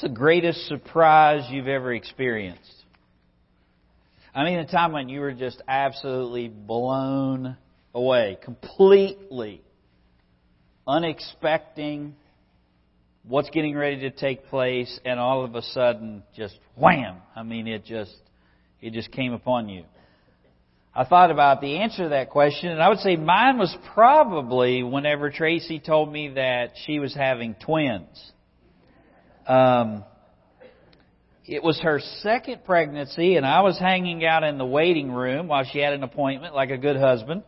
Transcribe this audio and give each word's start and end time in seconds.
The 0.00 0.08
greatest 0.08 0.66
surprise 0.66 1.46
you've 1.50 1.68
ever 1.68 1.92
experienced? 1.92 2.74
I 4.34 4.44
mean, 4.44 4.58
a 4.58 4.66
time 4.66 4.92
when 4.92 5.10
you 5.10 5.20
were 5.20 5.32
just 5.32 5.60
absolutely 5.68 6.48
blown 6.48 7.58
away, 7.94 8.38
completely 8.42 9.60
unexpecting 10.88 12.14
what's 13.24 13.50
getting 13.50 13.76
ready 13.76 14.00
to 14.00 14.10
take 14.10 14.46
place, 14.46 14.98
and 15.04 15.20
all 15.20 15.44
of 15.44 15.54
a 15.54 15.62
sudden, 15.62 16.22
just 16.34 16.58
wham! 16.76 17.16
I 17.36 17.42
mean, 17.42 17.66
it 17.66 17.84
just 17.84 18.14
it 18.80 18.94
just 18.94 19.10
came 19.12 19.34
upon 19.34 19.68
you. 19.68 19.84
I 20.94 21.04
thought 21.04 21.30
about 21.30 21.60
the 21.60 21.76
answer 21.76 22.04
to 22.04 22.08
that 22.10 22.30
question, 22.30 22.70
and 22.70 22.82
I 22.82 22.88
would 22.88 23.00
say 23.00 23.16
mine 23.16 23.58
was 23.58 23.76
probably 23.92 24.82
whenever 24.82 25.30
Tracy 25.30 25.78
told 25.78 26.10
me 26.10 26.30
that 26.30 26.72
she 26.86 26.98
was 26.98 27.14
having 27.14 27.54
twins. 27.54 28.32
Um, 29.50 30.04
it 31.44 31.60
was 31.60 31.80
her 31.80 31.98
second 32.20 32.64
pregnancy, 32.64 33.34
and 33.34 33.44
I 33.44 33.62
was 33.62 33.76
hanging 33.76 34.24
out 34.24 34.44
in 34.44 34.58
the 34.58 34.64
waiting 34.64 35.10
room 35.10 35.48
while 35.48 35.64
she 35.64 35.80
had 35.80 35.92
an 35.92 36.04
appointment, 36.04 36.54
like 36.54 36.70
a 36.70 36.78
good 36.78 36.94
husband. 36.94 37.42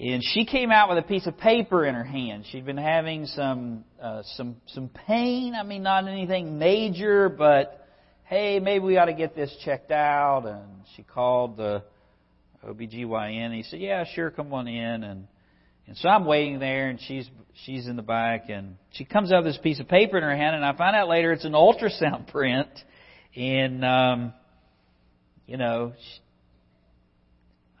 And 0.00 0.22
she 0.22 0.44
came 0.44 0.70
out 0.70 0.88
with 0.88 0.98
a 0.98 1.02
piece 1.02 1.26
of 1.26 1.36
paper 1.38 1.84
in 1.84 1.96
her 1.96 2.04
hand. 2.04 2.44
She'd 2.52 2.64
been 2.64 2.76
having 2.76 3.26
some 3.26 3.84
uh, 4.00 4.22
some 4.36 4.56
some 4.68 4.90
pain. 5.08 5.54
I 5.58 5.64
mean, 5.64 5.82
not 5.82 6.06
anything 6.06 6.56
major, 6.56 7.28
but 7.28 7.84
hey, 8.22 8.60
maybe 8.60 8.84
we 8.84 8.98
ought 8.98 9.06
to 9.06 9.14
get 9.14 9.34
this 9.34 9.52
checked 9.64 9.90
out. 9.90 10.46
And 10.46 10.84
she 10.94 11.02
called 11.02 11.56
the 11.56 11.82
OBGYN. 12.64 13.56
He 13.56 13.64
said, 13.64 13.80
yeah, 13.80 14.04
sure, 14.14 14.30
come 14.30 14.54
on 14.54 14.68
in. 14.68 15.02
And 15.02 15.26
and 15.86 15.96
so 15.96 16.08
I'm 16.08 16.24
waiting 16.24 16.58
there, 16.58 16.88
and 16.88 17.00
she's 17.00 17.28
she's 17.64 17.86
in 17.86 17.96
the 17.96 18.02
back, 18.02 18.48
and 18.48 18.76
she 18.92 19.04
comes 19.04 19.32
out 19.32 19.44
with 19.44 19.54
this 19.54 19.62
piece 19.62 19.80
of 19.80 19.88
paper 19.88 20.16
in 20.16 20.22
her 20.22 20.36
hand, 20.36 20.56
and 20.56 20.64
I 20.64 20.76
find 20.76 20.94
out 20.96 21.08
later 21.08 21.32
it's 21.32 21.44
an 21.44 21.52
ultrasound 21.52 22.28
print, 22.32 22.68
and 23.34 23.84
um, 23.84 24.32
you 25.46 25.56
know, 25.56 25.92
she, 25.98 26.20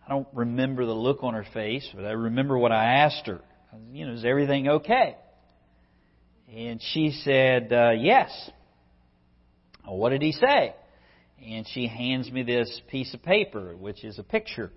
I 0.06 0.10
don't 0.10 0.28
remember 0.32 0.84
the 0.84 0.92
look 0.92 1.22
on 1.22 1.34
her 1.34 1.46
face, 1.54 1.88
but 1.94 2.04
I 2.04 2.10
remember 2.10 2.58
what 2.58 2.72
I 2.72 2.96
asked 3.00 3.26
her. 3.26 3.40
You 3.92 4.06
know, 4.06 4.12
is 4.12 4.24
everything 4.24 4.68
okay? 4.68 5.16
And 6.54 6.82
she 6.92 7.12
said, 7.24 7.72
uh, 7.72 7.92
yes. 7.92 8.30
Well, 9.86 9.96
what 9.96 10.10
did 10.10 10.20
he 10.20 10.32
say? 10.32 10.74
And 11.44 11.66
she 11.72 11.86
hands 11.86 12.30
me 12.30 12.42
this 12.42 12.80
piece 12.88 13.14
of 13.14 13.22
paper, 13.22 13.74
which 13.74 14.04
is 14.04 14.18
a 14.18 14.22
picture. 14.22 14.70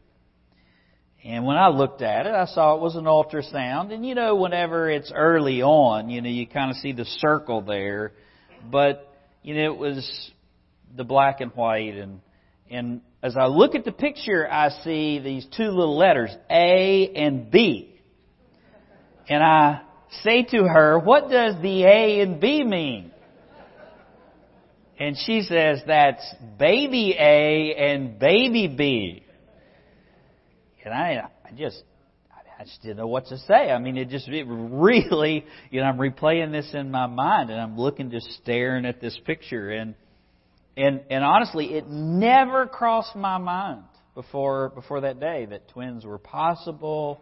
And 1.25 1.43
when 1.43 1.57
I 1.57 1.69
looked 1.69 2.03
at 2.03 2.27
it, 2.27 2.35
I 2.35 2.45
saw 2.45 2.75
it 2.75 2.81
was 2.81 2.95
an 2.95 3.05
ultrasound. 3.05 3.91
And 3.91 4.05
you 4.05 4.13
know, 4.13 4.35
whenever 4.35 4.91
it's 4.91 5.11
early 5.13 5.63
on, 5.63 6.11
you 6.11 6.21
know, 6.21 6.29
you 6.29 6.45
kind 6.45 6.69
of 6.69 6.77
see 6.77 6.91
the 6.91 7.05
circle 7.05 7.61
there. 7.61 8.11
But, 8.71 9.11
you 9.41 9.55
know, 9.55 9.73
it 9.73 9.77
was 9.77 10.31
the 10.95 11.03
black 11.03 11.41
and 11.41 11.51
white. 11.53 11.95
And, 11.95 12.21
and 12.69 13.01
as 13.23 13.35
I 13.35 13.47
look 13.47 13.73
at 13.73 13.85
the 13.85 13.91
picture, 13.91 14.47
I 14.47 14.69
see 14.83 15.17
these 15.17 15.47
two 15.57 15.63
little 15.63 15.97
letters, 15.97 16.29
A 16.47 17.11
and 17.15 17.49
B. 17.49 17.99
And 19.27 19.43
I 19.43 19.81
say 20.21 20.43
to 20.43 20.63
her, 20.63 20.99
what 20.99 21.31
does 21.31 21.55
the 21.59 21.85
A 21.85 22.21
and 22.21 22.39
B 22.39 22.63
mean? 22.63 23.11
And 24.99 25.17
she 25.17 25.41
says, 25.41 25.81
that's 25.87 26.23
baby 26.59 27.15
A 27.19 27.73
and 27.75 28.19
baby 28.19 28.67
B. 28.67 29.24
And 30.85 30.93
I, 30.93 31.27
I 31.43 31.51
just, 31.57 31.83
I 32.57 32.63
just 32.63 32.81
didn't 32.83 32.97
know 32.97 33.07
what 33.07 33.25
to 33.27 33.37
say. 33.39 33.71
I 33.71 33.79
mean, 33.79 33.97
it 33.97 34.09
just, 34.09 34.27
it 34.27 34.45
really, 34.47 35.45
you 35.71 35.81
know, 35.81 35.87
I'm 35.87 35.97
replaying 35.97 36.51
this 36.51 36.69
in 36.73 36.91
my 36.91 37.07
mind 37.07 37.49
and 37.49 37.59
I'm 37.59 37.77
looking, 37.77 38.11
just 38.11 38.31
staring 38.43 38.85
at 38.85 39.01
this 39.01 39.19
picture. 39.25 39.71
And, 39.71 39.95
and, 40.77 41.01
and 41.09 41.23
honestly, 41.23 41.73
it 41.73 41.87
never 41.89 42.67
crossed 42.67 43.15
my 43.15 43.37
mind 43.37 43.83
before, 44.13 44.69
before 44.69 45.01
that 45.01 45.19
day 45.19 45.45
that 45.47 45.67
twins 45.69 46.05
were 46.05 46.17
possible. 46.17 47.21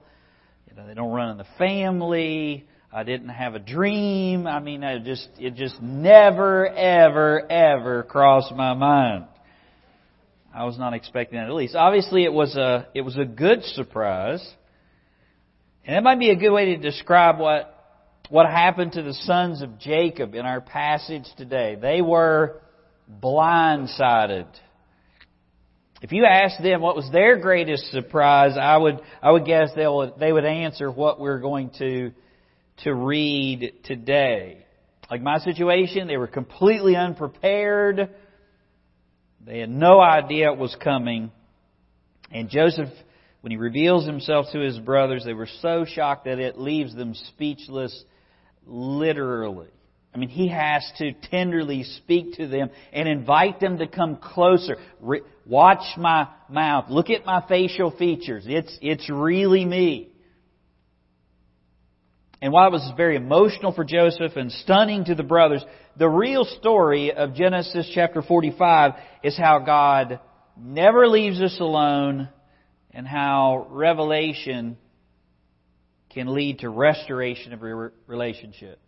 You 0.69 0.75
know, 0.75 0.85
they 0.85 0.93
don't 0.93 1.11
run 1.11 1.31
in 1.31 1.37
the 1.37 1.47
family. 1.57 2.67
I 2.91 3.03
didn't 3.03 3.29
have 3.29 3.55
a 3.55 3.59
dream. 3.59 4.45
I 4.45 4.59
mean, 4.59 4.83
I 4.83 4.99
just, 4.99 5.27
it 5.39 5.55
just 5.55 5.81
never, 5.81 6.67
ever, 6.67 7.51
ever 7.51 8.03
crossed 8.03 8.53
my 8.53 8.73
mind. 8.73 9.25
I 10.53 10.65
was 10.65 10.77
not 10.77 10.93
expecting 10.93 11.39
that 11.39 11.47
at 11.47 11.55
least. 11.55 11.75
Obviously, 11.75 12.23
it 12.23 12.33
was 12.33 12.55
a 12.55 12.87
it 12.93 13.01
was 13.01 13.17
a 13.17 13.25
good 13.25 13.63
surprise, 13.63 14.47
and 15.83 15.95
that 15.95 16.03
might 16.03 16.19
be 16.19 16.29
a 16.29 16.35
good 16.35 16.51
way 16.51 16.75
to 16.75 16.77
describe 16.77 17.39
what 17.39 17.69
what 18.29 18.45
happened 18.45 18.93
to 18.93 19.01
the 19.01 19.13
sons 19.13 19.63
of 19.63 19.79
Jacob 19.79 20.35
in 20.35 20.45
our 20.45 20.61
passage 20.61 21.25
today. 21.37 21.75
They 21.79 22.01
were 22.01 22.61
blindsided. 23.21 24.45
If 26.03 26.11
you 26.11 26.25
ask 26.25 26.61
them 26.61 26.81
what 26.81 26.95
was 26.95 27.09
their 27.11 27.37
greatest 27.39 27.89
surprise, 27.91 28.55
I 28.55 28.77
would 28.77 28.99
I 29.23 29.31
would 29.31 29.45
guess 29.45 29.69
they 29.75 29.87
would 29.87 30.19
they 30.19 30.31
would 30.31 30.45
answer 30.45 30.91
what 30.91 31.19
we're 31.19 31.39
going 31.39 31.71
to 31.79 32.11
to 32.83 32.93
read 32.93 33.73
today. 33.85 34.65
Like 35.09 35.21
my 35.21 35.39
situation, 35.39 36.07
they 36.07 36.17
were 36.17 36.27
completely 36.27 36.95
unprepared 36.95 38.09
they 39.45 39.59
had 39.59 39.69
no 39.69 39.99
idea 39.99 40.51
it 40.51 40.57
was 40.57 40.75
coming. 40.81 41.31
And 42.31 42.49
Joseph, 42.49 42.89
when 43.41 43.51
he 43.51 43.57
reveals 43.57 44.05
himself 44.05 44.47
to 44.53 44.59
his 44.59 44.79
brothers, 44.79 45.23
they 45.25 45.33
were 45.33 45.49
so 45.61 45.85
shocked 45.85 46.25
that 46.25 46.39
it 46.39 46.57
leaves 46.57 46.95
them 46.95 47.13
speechless, 47.13 48.03
literally. 48.65 49.67
I 50.13 50.17
mean, 50.17 50.29
he 50.29 50.47
has 50.49 50.83
to 50.99 51.13
tenderly 51.13 51.83
speak 51.83 52.35
to 52.35 52.47
them 52.47 52.69
and 52.91 53.07
invite 53.07 53.59
them 53.59 53.79
to 53.79 53.87
come 53.87 54.17
closer. 54.17 54.77
watch 55.45 55.97
my 55.97 56.27
mouth. 56.49 56.85
Look 56.89 57.09
at 57.09 57.25
my 57.25 57.43
facial 57.47 57.91
features. 57.91 58.45
It's, 58.47 58.77
it's 58.81 59.09
really 59.09 59.65
me. 59.65 60.12
And 62.43 62.51
while 62.51 62.67
it 62.67 62.73
was 62.73 62.91
very 62.97 63.15
emotional 63.15 63.71
for 63.71 63.85
Joseph 63.85 64.35
and 64.35 64.51
stunning 64.51 65.05
to 65.05 65.15
the 65.15 65.23
brothers, 65.23 65.63
the 65.95 66.09
real 66.09 66.43
story 66.43 67.13
of 67.13 67.35
Genesis 67.35 67.89
chapter 67.95 68.21
45 68.21 68.95
is 69.23 69.37
how 69.37 69.59
God 69.59 70.19
never 70.57 71.07
leaves 71.07 71.39
us 71.39 71.55
alone 71.61 72.27
and 72.91 73.07
how 73.07 73.67
revelation 73.69 74.77
can 76.09 76.33
lead 76.33 76.59
to 76.59 76.69
restoration 76.69 77.53
of 77.53 77.61
relationships. 78.07 78.81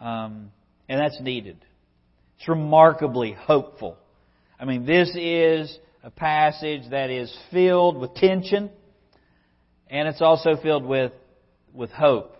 Um, 0.00 0.52
and 0.88 1.00
that's 1.00 1.20
needed. 1.20 1.56
It's 2.38 2.48
remarkably 2.48 3.32
hopeful. 3.32 3.96
I 4.60 4.64
mean, 4.64 4.86
this 4.86 5.10
is 5.16 5.76
a 6.04 6.10
passage 6.12 6.82
that 6.92 7.10
is 7.10 7.36
filled 7.50 7.98
with 7.98 8.14
tension, 8.14 8.70
and 9.90 10.06
it's 10.06 10.22
also 10.22 10.54
filled 10.62 10.86
with 10.86 11.10
with 11.76 11.90
hope. 11.90 12.36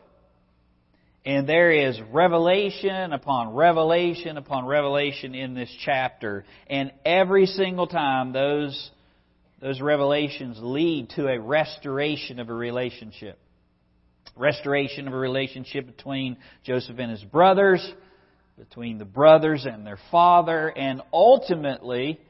And 1.24 1.48
there 1.48 1.72
is 1.72 2.00
revelation 2.12 3.12
upon 3.12 3.52
revelation 3.54 4.36
upon 4.36 4.64
revelation 4.64 5.34
in 5.34 5.54
this 5.54 5.70
chapter. 5.84 6.44
And 6.68 6.92
every 7.04 7.46
single 7.46 7.88
time 7.88 8.32
those, 8.32 8.90
those 9.60 9.80
revelations 9.80 10.56
lead 10.60 11.10
to 11.16 11.26
a 11.26 11.40
restoration 11.40 12.38
of 12.38 12.48
a 12.48 12.54
relationship. 12.54 13.40
Restoration 14.36 15.08
of 15.08 15.14
a 15.14 15.18
relationship 15.18 15.86
between 15.86 16.36
Joseph 16.62 16.98
and 16.98 17.10
his 17.10 17.24
brothers, 17.24 17.84
between 18.56 18.98
the 18.98 19.04
brothers 19.04 19.66
and 19.66 19.84
their 19.84 19.98
father, 20.12 20.68
and 20.68 21.02
ultimately 21.12 22.20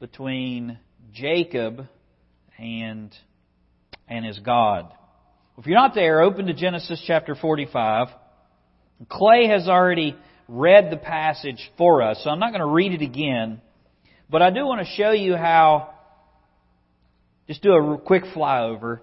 between 0.00 0.78
Jacob 1.14 1.86
and, 2.58 3.10
and 4.06 4.26
his 4.26 4.38
God. 4.40 4.92
If 5.62 5.68
you're 5.68 5.78
not 5.78 5.94
there, 5.94 6.22
open 6.22 6.46
to 6.46 6.54
Genesis 6.54 7.00
chapter 7.06 7.36
45. 7.36 8.08
Clay 9.08 9.46
has 9.46 9.68
already 9.68 10.16
read 10.48 10.90
the 10.90 10.96
passage 10.96 11.70
for 11.78 12.02
us, 12.02 12.20
so 12.24 12.30
I'm 12.30 12.40
not 12.40 12.50
going 12.50 12.62
to 12.62 12.66
read 12.66 12.90
it 12.90 13.00
again. 13.00 13.60
But 14.28 14.42
I 14.42 14.50
do 14.50 14.66
want 14.66 14.84
to 14.84 14.92
show 14.96 15.12
you 15.12 15.36
how, 15.36 15.94
just 17.46 17.62
do 17.62 17.74
a 17.74 17.96
quick 17.96 18.24
flyover. 18.34 19.02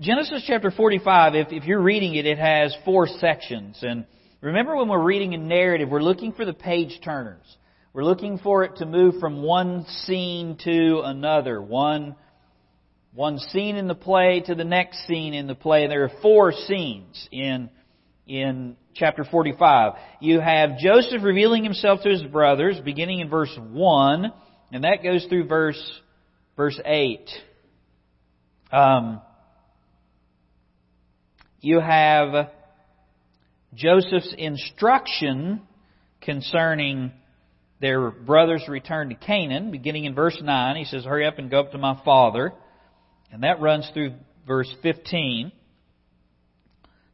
Genesis 0.00 0.42
chapter 0.46 0.70
45, 0.70 1.34
if, 1.34 1.48
if 1.50 1.64
you're 1.64 1.82
reading 1.82 2.14
it, 2.14 2.24
it 2.24 2.38
has 2.38 2.74
four 2.86 3.06
sections. 3.06 3.80
And 3.82 4.06
remember 4.40 4.74
when 4.74 4.88
we're 4.88 5.04
reading 5.04 5.34
a 5.34 5.38
narrative, 5.38 5.90
we're 5.90 6.00
looking 6.00 6.32
for 6.32 6.46
the 6.46 6.54
page 6.54 6.98
turners. 7.04 7.44
We're 7.92 8.04
looking 8.04 8.38
for 8.38 8.64
it 8.64 8.76
to 8.76 8.86
move 8.86 9.16
from 9.20 9.42
one 9.42 9.84
scene 9.84 10.56
to 10.64 11.02
another, 11.04 11.60
one 11.60 12.16
one 13.14 13.38
scene 13.38 13.76
in 13.76 13.86
the 13.86 13.94
play 13.94 14.42
to 14.46 14.56
the 14.56 14.64
next 14.64 15.06
scene 15.06 15.34
in 15.34 15.46
the 15.46 15.54
play. 15.54 15.86
There 15.86 16.02
are 16.02 16.10
four 16.20 16.52
scenes 16.52 17.28
in, 17.30 17.70
in 18.26 18.76
chapter 18.94 19.24
45. 19.24 19.92
You 20.20 20.40
have 20.40 20.78
Joseph 20.78 21.22
revealing 21.22 21.62
himself 21.62 22.00
to 22.02 22.10
his 22.10 22.24
brothers, 22.24 22.80
beginning 22.84 23.20
in 23.20 23.28
verse 23.28 23.56
1, 23.56 24.32
and 24.72 24.84
that 24.84 25.04
goes 25.04 25.24
through 25.26 25.46
verse, 25.46 26.00
verse 26.56 26.78
8. 26.84 27.30
Um, 28.72 29.20
you 31.60 31.78
have 31.78 32.50
Joseph's 33.74 34.34
instruction 34.36 35.62
concerning 36.20 37.12
their 37.80 38.10
brother's 38.10 38.64
return 38.68 39.10
to 39.10 39.14
Canaan, 39.14 39.70
beginning 39.70 40.04
in 40.04 40.16
verse 40.16 40.38
9. 40.42 40.76
He 40.76 40.84
says, 40.84 41.04
Hurry 41.04 41.26
up 41.26 41.38
and 41.38 41.48
go 41.48 41.60
up 41.60 41.70
to 41.72 41.78
my 41.78 42.00
father. 42.04 42.52
And 43.34 43.42
that 43.42 43.60
runs 43.60 43.90
through 43.92 44.12
verse 44.46 44.72
15. 44.80 45.50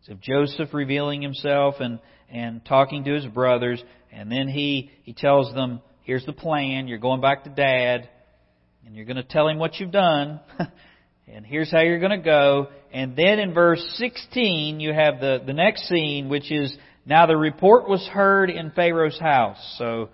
So 0.03 0.13
Joseph 0.21 0.75
revealing 0.75 1.23
himself 1.23 1.77
and, 1.81 1.99
and 2.31 2.63
talking 2.63 3.05
to 3.05 3.15
his 3.15 3.25
brothers, 3.25 3.83
and 4.13 4.31
then 4.31 4.47
he, 4.47 4.91
he 5.05 5.15
tells 5.15 5.55
them, 5.55 5.81
Here's 6.03 6.27
the 6.27 6.35
plan. 6.35 6.89
You're 6.89 6.99
going 6.99 7.23
back 7.23 7.45
to 7.45 7.51
dad, 7.51 8.11
and 8.85 8.95
you're 8.95 9.07
going 9.07 9.17
to 9.17 9.23
tell 9.23 9.49
him 9.49 9.57
what 9.57 9.77
you've 9.81 9.93
done. 9.93 10.41
and 11.27 11.47
here's 11.47 11.73
how 11.73 11.81
you're 11.81 12.01
going 12.01 12.11
to 12.11 12.19
go. 12.19 12.69
And 12.93 13.17
then 13.17 13.39
in 13.39 13.55
verse 13.55 13.83
16, 13.95 14.79
you 14.79 14.93
have 14.93 15.21
the, 15.21 15.43
the 15.47 15.55
next 15.55 15.89
scene, 15.89 16.29
which 16.29 16.53
is, 16.53 16.77
Now 17.07 17.25
the 17.25 17.37
report 17.39 17.89
was 17.89 18.07
heard 18.13 18.51
in 18.51 18.73
Pharaoh's 18.73 19.19
house. 19.19 19.77
So 19.79 20.11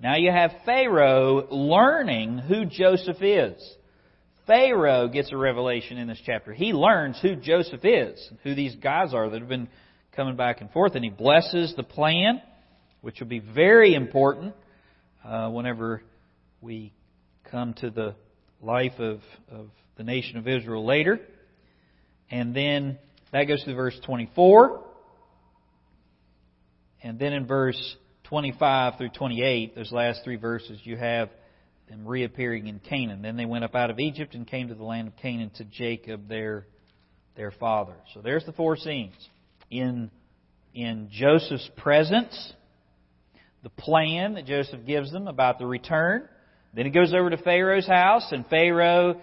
now 0.00 0.16
you 0.16 0.32
have 0.32 0.50
Pharaoh 0.64 1.46
learning 1.48 2.38
who 2.38 2.64
Joseph 2.64 3.22
is. 3.22 3.62
Pharaoh 4.46 5.08
gets 5.08 5.32
a 5.32 5.36
revelation 5.36 5.96
in 5.96 6.06
this 6.06 6.20
chapter. 6.24 6.52
He 6.52 6.72
learns 6.72 7.18
who 7.22 7.34
Joseph 7.34 7.84
is, 7.84 8.30
who 8.42 8.54
these 8.54 8.74
guys 8.76 9.14
are 9.14 9.30
that 9.30 9.40
have 9.40 9.48
been 9.48 9.68
coming 10.14 10.36
back 10.36 10.60
and 10.60 10.70
forth, 10.70 10.94
and 10.94 11.04
he 11.04 11.10
blesses 11.10 11.74
the 11.76 11.82
plan, 11.82 12.42
which 13.00 13.20
will 13.20 13.26
be 13.26 13.38
very 13.38 13.94
important 13.94 14.54
uh, 15.24 15.48
whenever 15.48 16.02
we 16.60 16.92
come 17.50 17.74
to 17.74 17.90
the 17.90 18.14
life 18.60 18.98
of, 18.98 19.20
of 19.50 19.68
the 19.96 20.04
nation 20.04 20.36
of 20.36 20.46
Israel 20.46 20.84
later. 20.84 21.20
And 22.30 22.54
then 22.54 22.98
that 23.32 23.44
goes 23.44 23.64
to 23.64 23.74
verse 23.74 23.98
24. 24.04 24.82
And 27.02 27.18
then 27.18 27.32
in 27.32 27.46
verse 27.46 27.96
25 28.24 28.98
through 28.98 29.10
28, 29.10 29.74
those 29.74 29.92
last 29.92 30.20
three 30.24 30.36
verses, 30.36 30.78
you 30.84 30.96
have 30.96 31.30
them 31.88 32.06
reappearing 32.06 32.66
in 32.66 32.78
Canaan. 32.78 33.22
Then 33.22 33.36
they 33.36 33.44
went 33.44 33.64
up 33.64 33.74
out 33.74 33.90
of 33.90 33.98
Egypt 33.98 34.34
and 34.34 34.46
came 34.46 34.68
to 34.68 34.74
the 34.74 34.84
land 34.84 35.08
of 35.08 35.16
Canaan 35.16 35.50
to 35.56 35.64
Jacob, 35.64 36.28
their, 36.28 36.66
their 37.36 37.50
father. 37.50 37.94
So 38.14 38.20
there's 38.20 38.44
the 38.44 38.52
four 38.52 38.76
scenes. 38.76 39.14
In, 39.70 40.10
in 40.74 41.08
Joseph's 41.10 41.68
presence, 41.76 42.52
the 43.62 43.70
plan 43.70 44.34
that 44.34 44.46
Joseph 44.46 44.86
gives 44.86 45.10
them 45.12 45.26
about 45.26 45.58
the 45.58 45.66
return. 45.66 46.28
Then 46.74 46.84
he 46.84 46.90
goes 46.90 47.14
over 47.14 47.30
to 47.30 47.36
Pharaoh's 47.38 47.86
house, 47.86 48.26
and 48.30 48.46
Pharaoh 48.46 49.20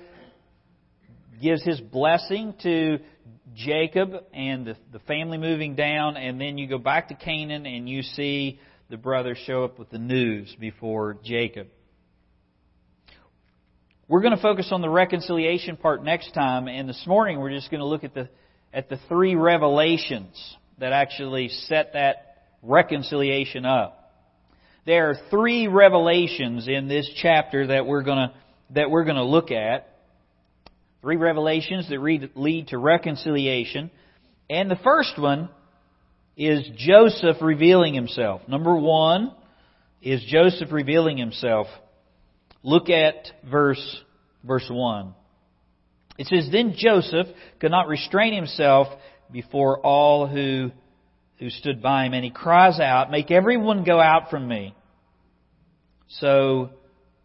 gives 1.42 1.64
his 1.64 1.80
blessing 1.80 2.54
to 2.64 3.00
Jacob 3.56 4.12
and 4.34 4.66
the, 4.66 4.78
the 4.92 5.00
family 5.00 5.38
moving 5.38 5.76
down, 5.76 6.16
and 6.16 6.40
then 6.40 6.58
you 6.58 6.68
go 6.68 6.78
back 6.78 7.10
to 7.10 7.16
Canaan 7.16 7.66
and 7.66 7.90
you 7.90 8.02
see 8.02 8.60
the 8.90 8.98
brothers 8.98 9.38
show 9.46 9.64
up 9.64 9.80
with 9.80 9.90
the 9.90 9.98
news 9.98 10.56
before 10.60 11.18
Jacob. 11.24 11.68
We're 14.12 14.20
going 14.20 14.36
to 14.36 14.42
focus 14.42 14.68
on 14.74 14.82
the 14.82 14.90
reconciliation 14.90 15.78
part 15.78 16.04
next 16.04 16.34
time, 16.34 16.68
and 16.68 16.90
this 16.90 17.02
morning 17.08 17.40
we're 17.40 17.52
just 17.52 17.72
going 17.72 17.80
to 17.80 17.86
look 17.86 18.04
at 18.04 18.14
the 18.14 18.28
at 18.74 18.90
the 18.90 19.00
three 19.08 19.36
revelations 19.36 20.58
that 20.80 20.92
actually 20.92 21.48
set 21.48 21.94
that 21.94 22.50
reconciliation 22.62 23.66
up. 23.66 24.12
There 24.86 25.12
are 25.12 25.16
three 25.30 25.70
revelations 25.70 26.68
in 26.68 26.90
this 26.90 27.10
chapter 27.22 27.68
that 27.68 27.86
we're 27.86 28.04
going 28.04 28.18
to 28.18 28.34
that 28.72 28.92
we're 28.92 29.06
going 29.06 29.16
to 29.16 29.24
look 29.24 29.50
at. 29.50 29.88
Three 31.00 31.16
revelations 31.16 31.88
that 31.88 32.02
lead 32.36 32.68
to 32.68 32.78
reconciliation. 32.78 33.92
And 34.50 34.70
the 34.70 34.80
first 34.84 35.18
one 35.18 35.48
is 36.36 36.70
Joseph 36.76 37.38
revealing 37.42 37.94
himself. 37.94 38.42
Number 38.50 38.76
one 38.76 39.34
is 40.02 40.22
Joseph 40.28 40.74
revealing 40.74 41.16
himself. 41.16 41.68
Look 42.64 42.90
at 42.90 43.28
verse, 43.50 44.02
verse 44.44 44.68
1. 44.70 45.14
It 46.18 46.28
says, 46.28 46.50
Then 46.52 46.76
Joseph 46.78 47.28
could 47.60 47.72
not 47.72 47.88
restrain 47.88 48.34
himself 48.34 48.88
before 49.32 49.80
all 49.80 50.28
who, 50.28 50.72
who 51.40 51.50
stood 51.50 51.82
by 51.82 52.06
him, 52.06 52.14
and 52.14 52.24
he 52.24 52.30
cries 52.30 52.80
out, 52.80 53.10
Make 53.10 53.32
everyone 53.32 53.84
go 53.84 54.00
out 54.00 54.30
from 54.30 54.48
me. 54.48 54.76
So 56.20 56.70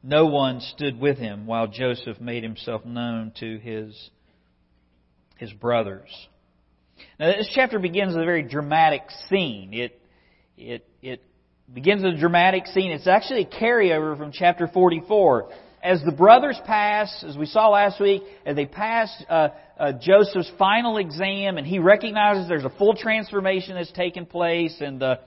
no 0.02 0.26
one 0.26 0.60
stood 0.60 1.00
with 1.00 1.18
him 1.18 1.46
while 1.46 1.66
Joseph 1.66 2.20
made 2.20 2.42
himself 2.42 2.84
known 2.84 3.32
to 3.40 3.58
his, 3.58 4.10
his 5.36 5.52
brothers. 5.52 6.08
Now 7.18 7.26
this 7.26 7.50
chapter 7.54 7.78
begins 7.78 8.14
with 8.14 8.22
a 8.22 8.26
very 8.26 8.44
dramatic 8.44 9.02
scene. 9.28 9.74
It, 9.74 10.00
it, 10.56 10.88
it 11.02 11.22
begins 11.72 12.02
with 12.02 12.14
a 12.14 12.18
dramatic 12.18 12.66
scene. 12.66 12.92
It's 12.92 13.06
actually 13.06 13.42
a 13.42 13.60
carryover 13.60 14.16
from 14.16 14.32
chapter 14.32 14.68
44. 14.68 15.50
As 15.82 16.02
the 16.04 16.12
brothers 16.12 16.58
pass, 16.66 17.24
as 17.26 17.36
we 17.36 17.46
saw 17.46 17.68
last 17.68 18.00
week, 18.00 18.22
as 18.44 18.56
they 18.56 18.66
pass 18.66 19.10
uh, 19.28 19.48
uh, 19.78 19.92
Joseph's 20.00 20.50
final 20.58 20.96
exam, 20.98 21.58
and 21.58 21.66
he 21.66 21.78
recognizes 21.78 22.48
there's 22.48 22.64
a 22.64 22.70
full 22.70 22.94
transformation 22.94 23.74
that's 23.74 23.92
taken 23.92 24.26
place, 24.26 24.76
and 24.80 25.00
the 25.00 25.20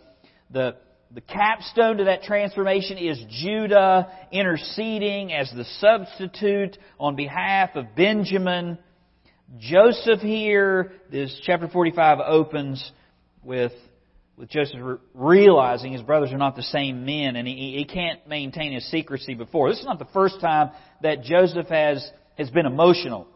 the 0.52 0.76
the 1.14 1.22
capstone 1.22 1.98
to 1.98 2.04
that 2.06 2.24
transformation 2.24 2.98
is 2.98 3.20
Judah 3.30 4.08
interceding 4.32 5.34
as 5.34 5.52
the 5.56 5.66
substitute 5.80 6.78
on 7.00 7.16
behalf 7.16 7.72
of 7.76 7.96
Benjamin. 7.96 8.78
Joseph 9.58 10.20
here, 10.20 10.92
this 11.12 11.40
chapter 11.44 11.68
45 11.68 12.20
opens 12.20 12.92
with 13.44 13.72
with 14.40 14.50
Joseph 14.50 14.80
realizing 15.14 15.92
his 15.92 16.02
brothers 16.02 16.32
are 16.32 16.38
not 16.38 16.56
the 16.56 16.64
same 16.64 17.06
men 17.06 17.36
and 17.36 17.46
he, 17.46 17.76
he 17.78 17.84
can't 17.84 18.26
maintain 18.26 18.72
his 18.72 18.90
secrecy 18.90 19.34
before. 19.34 19.70
This 19.70 19.80
is 19.80 19.86
not 19.86 20.00
the 20.00 20.08
first 20.14 20.40
time 20.40 20.72
that 21.02 21.24
Joseph 21.24 21.68
has, 21.68 22.10
has 22.38 22.50
been 22.50 22.66
emotional. 22.66 23.28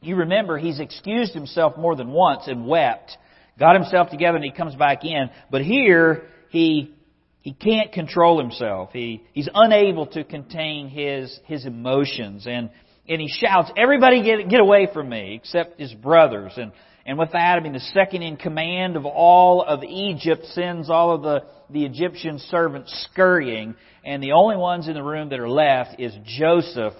You 0.00 0.16
remember 0.16 0.56
he's 0.56 0.80
excused 0.80 1.34
himself 1.34 1.76
more 1.76 1.94
than 1.94 2.10
once 2.10 2.44
and 2.46 2.66
wept, 2.66 3.18
got 3.58 3.74
himself 3.74 4.08
together 4.08 4.36
and 4.36 4.44
he 4.44 4.50
comes 4.50 4.74
back 4.74 5.04
in. 5.04 5.28
But 5.50 5.60
here 5.60 6.22
he, 6.48 6.94
he 7.42 7.52
can't 7.52 7.92
control 7.92 8.40
himself. 8.40 8.90
He, 8.94 9.22
he's 9.34 9.48
unable 9.52 10.06
to 10.06 10.24
contain 10.24 10.88
his, 10.88 11.38
his 11.44 11.66
emotions 11.66 12.46
and, 12.46 12.70
and 13.06 13.20
he 13.20 13.28
shouts, 13.28 13.70
everybody 13.76 14.22
get, 14.22 14.48
get 14.48 14.60
away 14.60 14.88
from 14.90 15.10
me 15.10 15.34
except 15.34 15.78
his 15.78 15.92
brothers. 15.92 16.52
And 16.56 16.72
and 17.06 17.18
with 17.18 17.32
that, 17.32 17.58
I 17.58 17.60
mean 17.60 17.72
the 17.72 17.80
second 17.80 18.22
in 18.22 18.36
command 18.36 18.96
of 18.96 19.06
all 19.06 19.62
of 19.62 19.82
Egypt 19.82 20.44
sends 20.52 20.90
all 20.90 21.14
of 21.14 21.22
the, 21.22 21.44
the 21.70 21.84
Egyptian 21.84 22.38
servants 22.38 23.08
scurrying, 23.10 23.74
and 24.04 24.22
the 24.22 24.32
only 24.32 24.56
ones 24.56 24.88
in 24.88 24.94
the 24.94 25.02
room 25.02 25.30
that 25.30 25.40
are 25.40 25.48
left 25.48 25.98
is 25.98 26.14
Joseph 26.24 26.94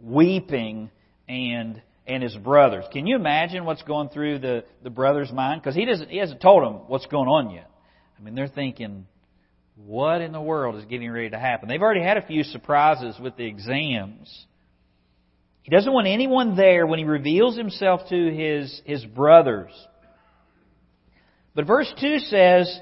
weeping 0.00 0.90
and 1.28 1.82
and 2.06 2.22
his 2.22 2.36
brothers. 2.36 2.84
Can 2.92 3.06
you 3.06 3.16
imagine 3.16 3.64
what's 3.64 3.82
going 3.82 4.10
through 4.10 4.38
the, 4.38 4.64
the 4.84 4.90
brothers' 4.90 5.32
mind? 5.32 5.60
Because 5.60 5.74
he 5.74 5.84
doesn't 5.84 6.08
he 6.08 6.18
hasn't 6.18 6.40
told 6.40 6.62
them 6.62 6.82
what's 6.86 7.06
going 7.06 7.28
on 7.28 7.50
yet. 7.50 7.70
I 8.18 8.22
mean 8.22 8.34
they're 8.34 8.48
thinking, 8.48 9.06
what 9.74 10.20
in 10.20 10.32
the 10.32 10.40
world 10.40 10.76
is 10.76 10.84
getting 10.84 11.10
ready 11.10 11.30
to 11.30 11.38
happen? 11.38 11.68
They've 11.68 11.82
already 11.82 12.02
had 12.02 12.16
a 12.16 12.26
few 12.26 12.44
surprises 12.44 13.16
with 13.20 13.36
the 13.36 13.44
exams. 13.44 14.46
He 15.66 15.74
doesn't 15.74 15.92
want 15.92 16.06
anyone 16.06 16.54
there 16.54 16.86
when 16.86 17.00
he 17.00 17.04
reveals 17.04 17.56
himself 17.56 18.02
to 18.10 18.32
his, 18.32 18.80
his 18.84 19.04
brothers. 19.04 19.72
But 21.56 21.66
verse 21.66 21.92
2 22.00 22.20
says 22.20 22.80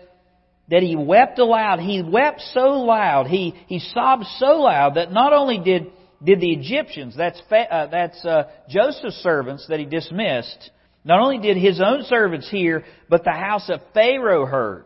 that 0.68 0.82
he 0.82 0.94
wept 0.94 1.38
aloud. 1.38 1.80
He 1.80 2.02
wept 2.02 2.42
so 2.52 2.82
loud, 2.82 3.26
he, 3.26 3.54
he 3.68 3.78
sobbed 3.78 4.26
so 4.36 4.58
loud 4.60 4.96
that 4.96 5.10
not 5.10 5.32
only 5.32 5.60
did, 5.60 5.92
did 6.22 6.40
the 6.40 6.52
Egyptians, 6.52 7.16
that's, 7.16 7.40
uh, 7.50 7.86
that's 7.86 8.22
uh, 8.22 8.50
Joseph's 8.68 9.16
servants 9.22 9.64
that 9.70 9.78
he 9.78 9.86
dismissed, 9.86 10.70
not 11.06 11.20
only 11.20 11.38
did 11.38 11.56
his 11.56 11.80
own 11.80 12.02
servants 12.02 12.50
hear, 12.50 12.84
but 13.08 13.24
the 13.24 13.32
house 13.32 13.70
of 13.70 13.80
Pharaoh 13.94 14.44
heard. 14.44 14.84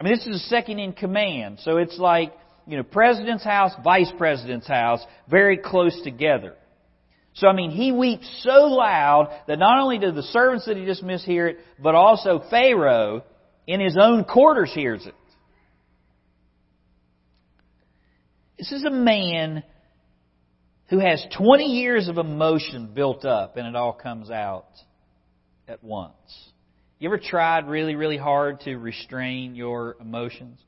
I 0.00 0.02
mean, 0.02 0.14
this 0.14 0.26
is 0.26 0.42
a 0.42 0.48
second 0.48 0.80
in 0.80 0.92
command, 0.92 1.60
so 1.60 1.76
it's 1.76 1.98
like, 2.00 2.32
you 2.66 2.76
know, 2.76 2.82
president's 2.82 3.44
house, 3.44 3.70
vice 3.84 4.10
president's 4.18 4.66
house, 4.66 5.04
very 5.30 5.56
close 5.56 5.96
together. 6.02 6.56
So, 7.34 7.48
I 7.48 7.54
mean, 7.54 7.70
he 7.70 7.92
weeps 7.92 8.28
so 8.42 8.66
loud 8.66 9.34
that 9.48 9.58
not 9.58 9.80
only 9.80 9.98
do 9.98 10.12
the 10.12 10.22
servants 10.22 10.66
that 10.66 10.76
he 10.76 10.84
dismissed 10.84 11.24
hear 11.24 11.48
it, 11.48 11.58
but 11.78 11.94
also 11.94 12.42
Pharaoh 12.50 13.24
in 13.66 13.80
his 13.80 13.96
own 14.00 14.24
quarters 14.24 14.70
hears 14.74 15.06
it. 15.06 15.14
This 18.58 18.72
is 18.72 18.84
a 18.84 18.90
man 18.90 19.62
who 20.88 20.98
has 20.98 21.24
20 21.36 21.64
years 21.64 22.08
of 22.08 22.18
emotion 22.18 22.90
built 22.94 23.24
up 23.24 23.56
and 23.56 23.66
it 23.66 23.74
all 23.74 23.94
comes 23.94 24.30
out 24.30 24.68
at 25.66 25.82
once. 25.82 26.12
You 26.98 27.08
ever 27.08 27.18
tried 27.18 27.66
really, 27.66 27.96
really 27.96 28.18
hard 28.18 28.60
to 28.60 28.76
restrain 28.76 29.54
your 29.54 29.96
emotions? 30.00 30.60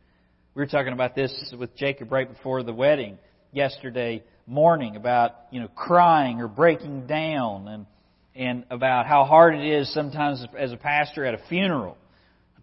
We 0.54 0.62
were 0.62 0.66
talking 0.66 0.92
about 0.92 1.14
this 1.14 1.54
with 1.56 1.76
Jacob 1.76 2.11
right 2.11 2.28
before 2.28 2.62
the 2.62 2.73
wedding 2.73 3.18
yesterday 3.52 4.25
morning 4.47 4.97
about, 4.97 5.33
you 5.51 5.61
know, 5.61 5.69
crying 5.69 6.41
or 6.41 6.49
breaking 6.49 7.07
down 7.07 7.69
and, 7.69 7.87
and 8.35 8.65
about 8.71 9.07
how 9.07 9.25
hard 9.25 9.55
it 9.55 9.65
is 9.65 9.93
sometimes 9.93 10.45
as 10.59 10.73
a 10.73 10.77
pastor 10.77 11.25
at 11.25 11.35
a 11.35 11.41
funeral 11.49 11.97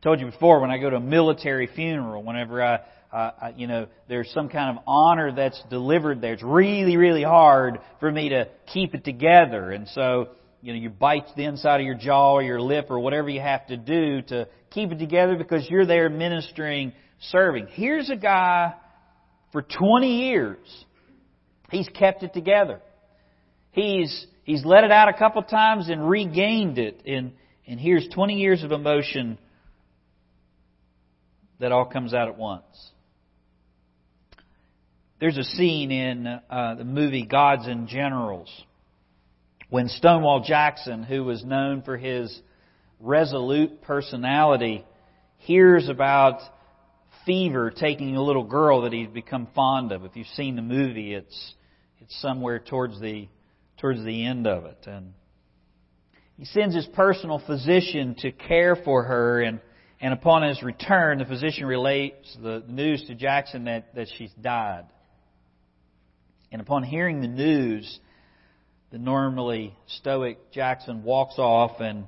I 0.02 0.04
told 0.04 0.20
you 0.20 0.26
before 0.26 0.60
when 0.60 0.72
I 0.72 0.80
go 0.80 0.90
to 0.90 0.96
a 0.96 1.00
military 1.00 1.68
funeral, 1.68 2.24
whenever 2.24 2.64
I, 2.64 2.76
uh, 3.14 3.32
I, 3.40 3.54
you 3.56 3.68
know, 3.68 3.86
there's 4.10 4.32
some 4.32 4.50
kind 4.50 4.76
of 4.76 4.84
honor 4.88 5.32
that's 5.32 5.62
delivered 5.70 6.22
there. 6.22 6.34
It's 6.34 6.42
really, 6.42 6.98
really 6.98 7.22
hard 7.22 7.80
for 8.00 8.12
me 8.12 8.30
to 8.30 8.48
keep 8.74 8.96
it 8.96 9.06
together, 9.06 9.70
and 9.70 9.88
so 9.90 10.30
you 10.64 10.74
know, 10.74 10.80
you 10.80 10.90
bite 10.90 11.26
the 11.36 11.46
inside 11.46 11.82
of 11.82 11.86
your 11.86 11.96
jaw 11.96 12.34
or 12.34 12.44
your 12.44 12.62
lip 12.62 12.88
or 12.90 13.00
whatever 13.00 13.30
you 13.30 13.42
have 13.42 13.68
to 13.68 13.78
do 13.78 14.22
to 14.24 14.48
keep 14.72 14.92
it 14.92 14.98
together 14.98 15.36
because 15.36 15.68
you're 15.70 15.86
there 15.86 16.10
ministering, 16.10 16.94
serving. 17.20 17.68
Here's 17.72 18.10
a 18.10 18.16
guy 18.16 18.74
for 19.52 19.62
20 19.62 20.30
years. 20.30 20.58
He's 21.72 21.88
kept 21.88 22.22
it 22.22 22.34
together. 22.34 22.82
He's, 23.72 24.28
he's 24.44 24.64
let 24.66 24.84
it 24.84 24.92
out 24.92 25.08
a 25.08 25.14
couple 25.14 25.42
times 25.44 25.90
and 25.90 26.08
regained 26.08 26.78
it. 26.78 27.02
And, 27.06 27.32
and 27.66 27.80
here's 27.80 28.08
20 28.14 28.36
years 28.36 28.64
of 28.64 28.72
emotion 28.72 29.38
that 31.60 31.72
all 31.72 31.86
comes 31.86 32.14
out 32.14 32.28
at 32.28 32.38
once. 32.38 32.66
There's 35.20 35.38
a 35.38 35.44
scene 35.44 35.92
in 35.92 36.28
uh, 36.28 36.76
the 36.76 36.84
movie 36.84 37.26
Gods 37.26 37.68
and 37.68 37.88
Generals 37.88 38.50
when 39.70 39.88
Stonewall 39.88 40.44
Jackson, 40.46 41.04
who 41.04 41.24
was 41.24 41.46
known 41.46 41.84
for 41.84 41.96
his 41.96 42.38
resolute 43.00 43.82
personality, 43.84 44.84
hears 45.38 45.88
about 45.88 46.42
fever 47.26 47.72
taking 47.72 48.18
a 48.18 48.22
little 48.22 48.44
girl 48.44 48.82
that 48.82 48.92
he's 48.92 49.08
become 49.08 49.48
fond 49.56 49.92
of. 49.92 50.04
If 50.04 50.16
you've 50.16 50.28
seen 50.28 50.56
the 50.56 50.62
movie, 50.62 51.14
it's 51.14 51.54
it's 52.02 52.20
somewhere 52.22 52.60
towards 52.60 53.00
the 53.00 53.28
towards 53.78 54.04
the 54.04 54.26
end 54.26 54.48
of 54.48 54.66
it. 54.66 54.86
And 54.86 55.14
he 56.38 56.46
sends 56.46 56.76
his 56.76 56.86
personal 56.88 57.40
physician 57.40 58.16
to 58.20 58.32
care 58.32 58.76
for 58.76 59.04
her 59.04 59.42
and 59.42 59.62
and 60.00 60.14
upon 60.14 60.44
his 60.44 60.62
return 60.64 61.20
the 61.20 61.26
physician 61.26 61.66
relates 61.66 62.36
the 62.42 62.64
news 62.68 63.06
to 63.08 63.16
Jackson 63.16 63.66
that, 63.66 63.94
that 63.94 64.08
she's 64.18 64.32
died. 64.42 64.86
And 66.52 66.60
upon 66.60 66.84
hearing 66.84 67.22
the 67.22 67.28
news, 67.28 68.00
the 68.92 68.98
normally 68.98 69.78
stoic 69.86 70.52
Jackson 70.52 71.04
walks 71.04 71.36
off 71.38 71.80
and 71.80 72.08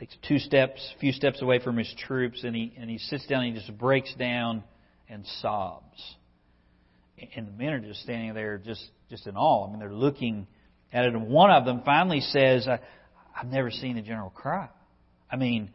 takes 0.00 0.16
two 0.26 0.38
steps, 0.38 0.80
a 0.96 0.98
few 0.98 1.12
steps 1.12 1.42
away 1.42 1.60
from 1.60 1.76
his 1.76 1.94
troops, 2.06 2.42
and 2.42 2.56
he 2.56 2.72
and 2.76 2.88
he 2.88 2.98
sits 2.98 3.26
down 3.26 3.44
and 3.44 3.54
he 3.54 3.60
just 3.60 3.78
breaks 3.78 4.12
down 4.14 4.64
and 5.08 5.26
sobs. 5.40 6.16
And 7.36 7.46
the 7.46 7.52
men 7.52 7.72
are 7.72 7.80
just 7.80 8.02
standing 8.02 8.34
there, 8.34 8.58
just 8.58 8.84
just 9.10 9.26
in 9.26 9.36
awe. 9.36 9.66
I 9.66 9.70
mean, 9.70 9.78
they're 9.78 9.92
looking 9.92 10.46
at 10.92 11.04
it, 11.04 11.14
and 11.14 11.28
one 11.28 11.50
of 11.50 11.64
them 11.64 11.82
finally 11.84 12.20
says, 12.20 12.68
"I've 12.68 13.48
never 13.48 13.70
seen 13.70 13.96
a 13.98 14.02
general 14.02 14.30
cry." 14.30 14.68
I 15.30 15.36
mean, 15.36 15.70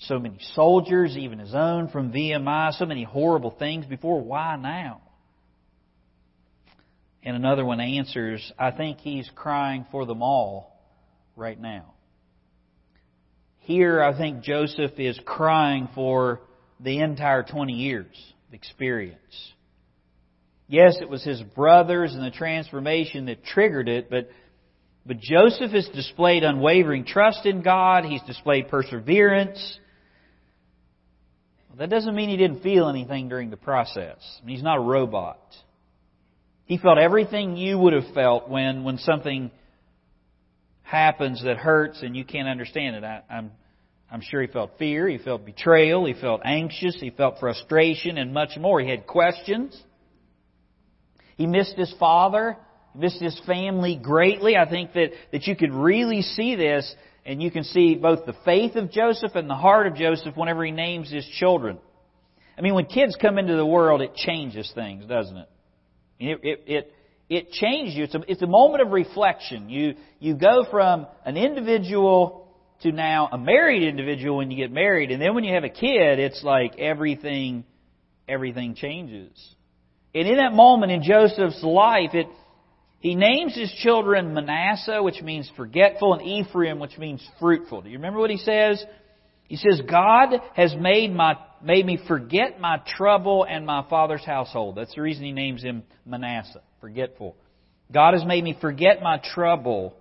so 0.00 0.18
many 0.18 0.38
soldiers, 0.54 1.16
even 1.16 1.38
his 1.38 1.54
own 1.54 1.88
from 1.88 2.12
VMI, 2.12 2.72
so 2.72 2.86
many 2.86 3.04
horrible 3.04 3.50
things 3.50 3.86
before. 3.86 4.20
Why 4.20 4.56
now? 4.56 5.00
And 7.22 7.36
another 7.36 7.64
one 7.64 7.80
answers, 7.80 8.52
I 8.58 8.70
think 8.70 8.98
he's 8.98 9.28
crying 9.34 9.86
for 9.90 10.06
them 10.06 10.22
all 10.22 10.76
right 11.36 11.60
now. 11.60 11.94
Here, 13.58 14.02
I 14.02 14.16
think 14.16 14.42
Joseph 14.42 14.98
is 14.98 15.18
crying 15.24 15.88
for 15.94 16.40
the 16.80 17.00
entire 17.00 17.42
20 17.42 17.72
years 17.72 18.34
of 18.48 18.54
experience. 18.54 19.52
Yes, 20.68 20.98
it 21.00 21.08
was 21.08 21.24
his 21.24 21.42
brothers 21.42 22.14
and 22.14 22.22
the 22.22 22.30
transformation 22.30 23.24
that 23.26 23.42
triggered 23.42 23.88
it, 23.88 24.10
but, 24.10 24.28
but 25.06 25.18
Joseph 25.18 25.70
has 25.70 25.88
displayed 25.88 26.44
unwavering 26.44 27.06
trust 27.06 27.46
in 27.46 27.62
God. 27.62 28.04
He's 28.04 28.22
displayed 28.22 28.68
perseverance. 28.68 29.78
Well, 31.70 31.78
that 31.78 31.88
doesn't 31.88 32.14
mean 32.14 32.28
he 32.28 32.36
didn't 32.36 32.62
feel 32.62 32.86
anything 32.86 33.30
during 33.30 33.48
the 33.48 33.56
process. 33.56 34.18
I 34.42 34.44
mean, 34.44 34.56
he's 34.56 34.64
not 34.64 34.76
a 34.76 34.82
robot. 34.82 35.40
He 36.66 36.76
felt 36.76 36.98
everything 36.98 37.56
you 37.56 37.78
would 37.78 37.94
have 37.94 38.12
felt 38.14 38.50
when, 38.50 38.84
when 38.84 38.98
something 38.98 39.50
happens 40.82 41.42
that 41.44 41.56
hurts 41.56 42.02
and 42.02 42.14
you 42.14 42.26
can't 42.26 42.46
understand 42.46 42.96
it. 42.96 43.04
I, 43.04 43.22
I'm, 43.30 43.52
I'm 44.10 44.20
sure 44.20 44.42
he 44.42 44.48
felt 44.48 44.72
fear, 44.78 45.08
he 45.08 45.16
felt 45.16 45.46
betrayal, 45.46 46.04
he 46.04 46.12
felt 46.12 46.42
anxious, 46.44 46.98
he 47.00 47.08
felt 47.08 47.40
frustration, 47.40 48.18
and 48.18 48.34
much 48.34 48.58
more. 48.58 48.80
He 48.80 48.90
had 48.90 49.06
questions. 49.06 49.82
He 51.38 51.46
missed 51.46 51.76
his 51.76 51.94
father, 51.98 52.56
he 52.92 52.98
missed 52.98 53.20
his 53.20 53.40
family 53.46 53.98
greatly. 54.00 54.56
I 54.56 54.68
think 54.68 54.92
that, 54.92 55.12
that 55.32 55.46
you 55.46 55.56
could 55.56 55.72
really 55.72 56.20
see 56.20 56.56
this, 56.56 56.94
and 57.24 57.42
you 57.42 57.50
can 57.50 57.64
see 57.64 57.94
both 57.94 58.26
the 58.26 58.34
faith 58.44 58.74
of 58.74 58.90
Joseph 58.90 59.34
and 59.36 59.48
the 59.48 59.54
heart 59.54 59.86
of 59.86 59.94
Joseph 59.94 60.36
whenever 60.36 60.64
he 60.64 60.72
names 60.72 61.10
his 61.10 61.24
children. 61.38 61.78
I 62.58 62.60
mean, 62.60 62.74
when 62.74 62.86
kids 62.86 63.16
come 63.20 63.38
into 63.38 63.54
the 63.54 63.64
world, 63.64 64.02
it 64.02 64.14
changes 64.16 64.70
things, 64.74 65.06
doesn't 65.06 65.36
it? 65.36 65.48
It, 66.18 66.40
it, 66.42 66.64
it, 66.66 66.94
it 67.28 67.50
changes 67.52 67.94
you. 67.94 68.04
It's 68.04 68.14
a, 68.16 68.20
it's 68.26 68.42
a 68.42 68.46
moment 68.48 68.82
of 68.82 68.90
reflection. 68.90 69.68
You, 69.68 69.94
you 70.18 70.34
go 70.34 70.66
from 70.68 71.06
an 71.24 71.36
individual 71.36 72.48
to 72.82 72.90
now 72.90 73.28
a 73.30 73.38
married 73.38 73.84
individual 73.84 74.38
when 74.38 74.50
you 74.50 74.56
get 74.56 74.72
married, 74.72 75.12
and 75.12 75.22
then 75.22 75.34
when 75.36 75.44
you 75.44 75.54
have 75.54 75.64
a 75.64 75.68
kid, 75.68 76.18
it's 76.18 76.42
like 76.42 76.78
everything, 76.78 77.64
everything 78.28 78.74
changes. 78.74 79.30
And 80.14 80.26
in 80.26 80.36
that 80.36 80.52
moment 80.52 80.92
in 80.92 81.02
Joseph's 81.02 81.62
life, 81.62 82.14
it, 82.14 82.26
he 83.00 83.14
names 83.14 83.54
his 83.54 83.72
children 83.82 84.34
Manasseh, 84.34 85.02
which 85.02 85.22
means 85.22 85.50
forgetful, 85.56 86.14
and 86.14 86.22
Ephraim, 86.22 86.78
which 86.78 86.98
means 86.98 87.26
fruitful. 87.38 87.82
Do 87.82 87.90
you 87.90 87.98
remember 87.98 88.18
what 88.18 88.30
he 88.30 88.38
says? 88.38 88.82
He 89.44 89.56
says, 89.56 89.80
God 89.88 90.40
has 90.54 90.74
made 90.78 91.14
my 91.14 91.36
made 91.62 91.84
me 91.84 91.98
forget 92.06 92.60
my 92.60 92.80
trouble 92.96 93.44
and 93.48 93.66
my 93.66 93.84
father's 93.88 94.24
household. 94.24 94.76
That's 94.76 94.94
the 94.94 95.02
reason 95.02 95.24
he 95.24 95.32
names 95.32 95.62
him 95.62 95.82
Manasseh, 96.06 96.62
forgetful. 96.80 97.36
God 97.90 98.14
has 98.14 98.24
made 98.24 98.44
me 98.44 98.56
forget 98.60 99.02
my 99.02 99.20
trouble 99.34 99.96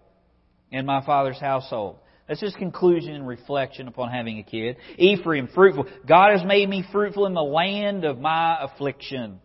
and 0.72 0.86
my 0.86 1.04
father's 1.06 1.40
household. 1.40 1.98
That's 2.28 2.42
his 2.42 2.54
conclusion 2.56 3.16
and 3.16 3.28
reflection 3.28 3.88
upon 3.88 4.12
having 4.12 4.38
a 4.40 4.44
kid. 4.44 4.76
Ephraim, 4.98 5.48
fruitful. 5.54 5.86
God 6.06 6.38
has 6.38 6.46
made 6.46 6.68
me 6.68 6.84
fruitful 6.92 7.26
in 7.26 7.34
the 7.34 7.42
land 7.42 8.04
of 8.04 8.20
my 8.20 8.58
affliction. 8.62 9.40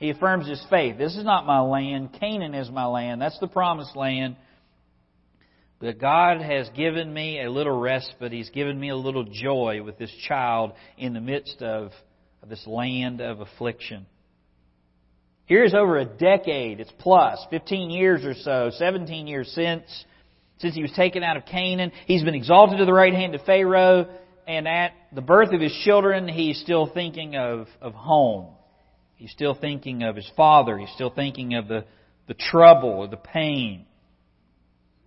He 0.00 0.08
affirms 0.08 0.48
his 0.48 0.64
faith. 0.70 0.96
This 0.96 1.14
is 1.14 1.24
not 1.24 1.44
my 1.44 1.60
land. 1.60 2.16
Canaan 2.18 2.54
is 2.54 2.70
my 2.70 2.86
land. 2.86 3.20
That's 3.20 3.38
the 3.38 3.46
promised 3.46 3.94
land. 3.94 4.36
But 5.78 5.98
God 6.00 6.40
has 6.40 6.70
given 6.70 7.12
me 7.12 7.42
a 7.42 7.50
little 7.50 7.78
respite. 7.78 8.32
He's 8.32 8.48
given 8.48 8.80
me 8.80 8.88
a 8.88 8.96
little 8.96 9.24
joy 9.24 9.82
with 9.82 9.98
this 9.98 10.12
child 10.26 10.72
in 10.96 11.12
the 11.12 11.20
midst 11.20 11.60
of, 11.60 11.92
this 12.48 12.66
land 12.66 13.20
of 13.20 13.40
affliction. 13.40 14.06
Here's 15.44 15.74
over 15.74 15.98
a 15.98 16.06
decade, 16.06 16.80
it's 16.80 16.92
plus, 16.98 17.44
15 17.50 17.90
years 17.90 18.24
or 18.24 18.32
so, 18.34 18.70
17 18.78 19.26
years 19.26 19.52
since, 19.54 19.84
since 20.58 20.74
he 20.74 20.80
was 20.80 20.92
taken 20.92 21.22
out 21.22 21.36
of 21.36 21.44
Canaan. 21.44 21.92
He's 22.06 22.22
been 22.22 22.34
exalted 22.34 22.78
to 22.78 22.86
the 22.86 22.92
right 22.92 23.12
hand 23.12 23.34
of 23.34 23.42
Pharaoh, 23.42 24.08
and 24.46 24.66
at 24.66 24.92
the 25.12 25.20
birth 25.20 25.52
of 25.52 25.60
his 25.60 25.72
children, 25.84 26.26
he's 26.26 26.58
still 26.60 26.86
thinking 26.86 27.36
of, 27.36 27.66
of 27.82 27.92
home. 27.92 28.54
He's 29.20 29.30
still 29.32 29.54
thinking 29.54 30.02
of 30.02 30.16
his 30.16 30.28
father. 30.34 30.78
He's 30.78 30.90
still 30.94 31.10
thinking 31.10 31.54
of 31.54 31.68
the, 31.68 31.84
the 32.26 32.32
trouble 32.32 32.88
or 32.88 33.06
the 33.06 33.18
pain. 33.18 33.84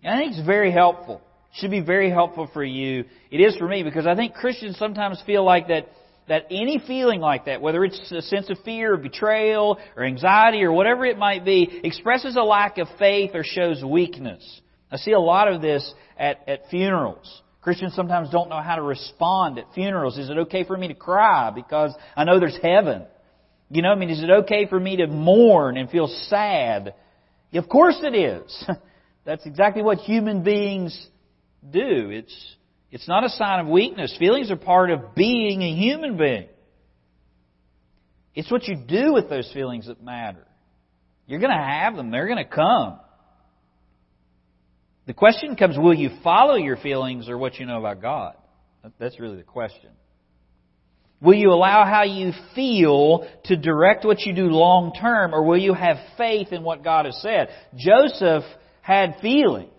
And 0.03 0.13
I 0.13 0.19
think 0.19 0.33
it's 0.33 0.45
very 0.45 0.71
helpful. 0.71 1.19
Should 1.55 1.71
be 1.71 1.79
very 1.79 2.11
helpful 2.11 2.47
for 2.53 2.63
you. 2.63 3.05
It 3.31 3.37
is 3.37 3.55
for 3.55 3.67
me 3.67 3.81
because 3.81 4.05
I 4.05 4.15
think 4.15 4.35
Christians 4.35 4.77
sometimes 4.77 5.19
feel 5.25 5.43
like 5.43 5.69
that 5.69 5.87
that 6.27 6.45
any 6.51 6.79
feeling 6.85 7.21
like 7.21 7.45
that, 7.45 7.59
whether 7.59 7.83
it's 7.83 8.11
a 8.11 8.21
sense 8.21 8.51
of 8.51 8.59
fear 8.63 8.93
or 8.93 8.97
betrayal 8.97 9.79
or 9.97 10.03
anxiety 10.03 10.63
or 10.63 10.71
whatever 10.71 11.05
it 11.07 11.17
might 11.17 11.43
be, 11.43 11.81
expresses 11.83 12.35
a 12.35 12.43
lack 12.43 12.77
of 12.77 12.87
faith 12.99 13.31
or 13.33 13.43
shows 13.43 13.83
weakness. 13.83 14.61
I 14.91 14.97
see 14.97 15.13
a 15.13 15.19
lot 15.19 15.47
of 15.47 15.59
this 15.59 15.91
at, 16.19 16.47
at 16.47 16.69
funerals. 16.69 17.41
Christians 17.61 17.95
sometimes 17.95 18.29
don't 18.29 18.49
know 18.49 18.61
how 18.61 18.75
to 18.75 18.83
respond 18.83 19.57
at 19.57 19.65
funerals. 19.73 20.19
Is 20.19 20.29
it 20.29 20.37
okay 20.37 20.65
for 20.65 20.77
me 20.77 20.89
to 20.89 20.93
cry 20.93 21.49
because 21.49 21.93
I 22.15 22.25
know 22.25 22.39
there's 22.39 22.59
heaven? 22.61 23.07
You 23.73 23.81
know, 23.81 23.89
I 23.89 23.95
mean, 23.95 24.11
is 24.11 24.21
it 24.21 24.29
okay 24.29 24.67
for 24.67 24.79
me 24.79 24.97
to 24.97 25.07
mourn 25.07 25.77
and 25.77 25.89
feel 25.89 26.07
sad? 26.27 26.93
Of 27.53 27.67
course 27.67 27.97
it 28.03 28.15
is. 28.15 28.65
That's 29.25 29.43
exactly 29.47 29.81
what 29.81 29.97
human 29.97 30.43
beings 30.43 31.07
do. 31.67 32.09
It's, 32.11 32.55
it's 32.91 33.07
not 33.07 33.23
a 33.23 33.29
sign 33.29 33.61
of 33.61 33.67
weakness. 33.67 34.15
Feelings 34.19 34.51
are 34.51 34.57
part 34.57 34.91
of 34.91 35.15
being 35.15 35.63
a 35.63 35.73
human 35.73 36.17
being. 36.17 36.49
It's 38.35 38.51
what 38.51 38.67
you 38.67 38.75
do 38.75 39.11
with 39.13 39.27
those 39.27 39.49
feelings 39.53 39.87
that 39.87 40.03
matter. 40.03 40.45
You're 41.25 41.39
going 41.39 41.51
to 41.51 41.57
have 41.57 41.95
them. 41.95 42.11
They're 42.11 42.27
going 42.27 42.43
to 42.43 42.49
come. 42.49 42.99
The 45.07 45.13
question 45.13 45.55
comes, 45.55 45.79
will 45.79 45.95
you 45.95 46.11
follow 46.23 46.55
your 46.55 46.77
feelings 46.77 47.27
or 47.27 47.39
what 47.39 47.57
you 47.57 47.65
know 47.65 47.79
about 47.79 48.03
God? 48.03 48.35
That's 48.99 49.19
really 49.19 49.37
the 49.37 49.43
question. 49.43 49.89
Will 51.23 51.35
you 51.35 51.51
allow 51.51 51.85
how 51.85 52.03
you 52.03 52.33
feel 52.53 53.25
to 53.45 53.55
direct 53.55 54.03
what 54.03 54.19
you 54.21 54.33
do 54.33 54.47
long 54.47 54.91
term, 54.91 55.33
or 55.33 55.41
will 55.43 55.57
you 55.57 55.73
have 55.73 55.95
faith 56.17 56.51
in 56.51 56.63
what 56.63 56.83
God 56.83 57.05
has 57.05 57.19
said? 57.21 57.47
Joseph 57.77 58.43
had 58.81 59.15
feelings, 59.21 59.71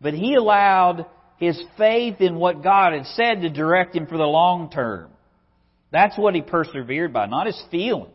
but 0.00 0.14
he 0.14 0.36
allowed 0.36 1.06
his 1.38 1.60
faith 1.76 2.20
in 2.20 2.36
what 2.36 2.62
God 2.62 2.92
had 2.92 3.06
said 3.06 3.40
to 3.40 3.50
direct 3.50 3.96
him 3.96 4.06
for 4.06 4.16
the 4.16 4.22
long 4.22 4.70
term. 4.70 5.10
That's 5.90 6.16
what 6.16 6.36
he 6.36 6.42
persevered 6.42 7.12
by, 7.12 7.26
not 7.26 7.46
his 7.46 7.60
feelings. 7.72 8.12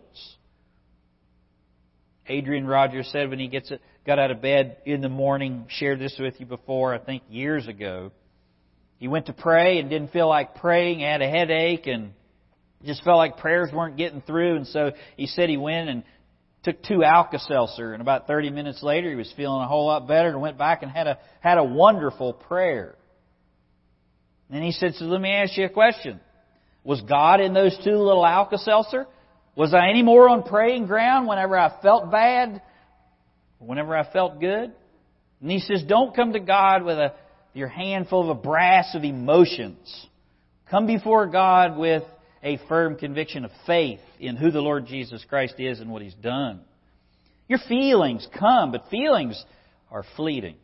Adrian 2.27 2.65
Rogers 2.65 3.09
said 3.11 3.29
when 3.29 3.39
he 3.39 3.49
gets 3.49 3.71
it, 3.71 3.81
got 4.05 4.19
out 4.19 4.31
of 4.31 4.41
bed 4.41 4.77
in 4.85 5.01
the 5.01 5.09
morning, 5.09 5.65
shared 5.67 5.99
this 5.99 6.15
with 6.17 6.39
you 6.39 6.45
before, 6.45 6.93
I 6.93 6.99
think 6.99 7.23
years 7.29 7.67
ago. 7.67 8.11
He 8.99 9.09
went 9.09 9.25
to 9.25 9.33
pray 9.33 9.79
and 9.79 9.89
didn't 9.89 10.11
feel 10.11 10.29
like 10.29 10.55
praying, 10.55 11.01
had 11.01 11.21
a 11.21 11.29
headache 11.29 11.87
and 11.87 12.13
just 12.85 13.03
felt 13.03 13.17
like 13.17 13.37
prayers 13.37 13.69
weren't 13.73 13.97
getting 13.97 14.21
through 14.21 14.57
and 14.57 14.67
so 14.67 14.91
he 15.15 15.27
said 15.27 15.49
he 15.49 15.57
went 15.57 15.89
and 15.89 16.03
took 16.63 16.83
two 16.83 17.03
Alka-Seltzer 17.03 17.93
and 17.93 18.01
about 18.01 18.27
30 18.27 18.49
minutes 18.49 18.83
later 18.83 19.09
he 19.09 19.15
was 19.15 19.31
feeling 19.35 19.61
a 19.61 19.67
whole 19.67 19.87
lot 19.87 20.07
better 20.07 20.29
and 20.29 20.41
went 20.41 20.57
back 20.57 20.83
and 20.83 20.91
had 20.91 21.07
a 21.07 21.17
had 21.39 21.57
a 21.57 21.63
wonderful 21.63 22.33
prayer. 22.33 22.95
And 24.49 24.63
he 24.63 24.71
said, 24.71 24.93
so 24.95 25.05
let 25.05 25.19
me 25.19 25.31
ask 25.31 25.57
you 25.57 25.65
a 25.65 25.69
question. 25.69 26.19
Was 26.83 27.01
God 27.01 27.41
in 27.41 27.53
those 27.53 27.77
two 27.83 27.97
little 27.97 28.25
Alka-Seltzer? 28.25 29.07
Was 29.55 29.73
I 29.73 29.89
any 29.89 30.03
more 30.03 30.29
on 30.29 30.43
praying 30.43 30.85
ground 30.85 31.27
whenever 31.27 31.57
I 31.57 31.81
felt 31.81 32.11
bad? 32.11 32.61
Whenever 33.59 33.95
I 33.95 34.09
felt 34.11 34.39
good? 34.39 34.71
And 35.41 35.51
he 35.51 35.59
says, 35.59 35.83
don't 35.85 36.15
come 36.15 36.33
to 36.33 36.39
God 36.39 36.83
with 36.83 36.97
a, 36.97 37.13
your 37.53 37.67
handful 37.67 38.29
of 38.29 38.37
a 38.37 38.41
brass 38.41 38.95
of 38.95 39.03
emotions. 39.03 40.07
Come 40.69 40.87
before 40.87 41.27
God 41.27 41.77
with 41.77 42.03
a 42.43 42.59
firm 42.67 42.95
conviction 42.95 43.45
of 43.45 43.51
faith 43.65 43.99
in 44.19 44.35
who 44.35 44.51
the 44.51 44.61
Lord 44.61 44.85
Jesus 44.85 45.23
Christ 45.27 45.55
is 45.59 45.79
and 45.79 45.91
what 45.91 46.01
He's 46.01 46.13
done. 46.15 46.61
Your 47.47 47.59
feelings 47.67 48.27
come, 48.37 48.71
but 48.71 48.89
feelings 48.89 49.43
are 49.91 50.03
fleeting. 50.15 50.55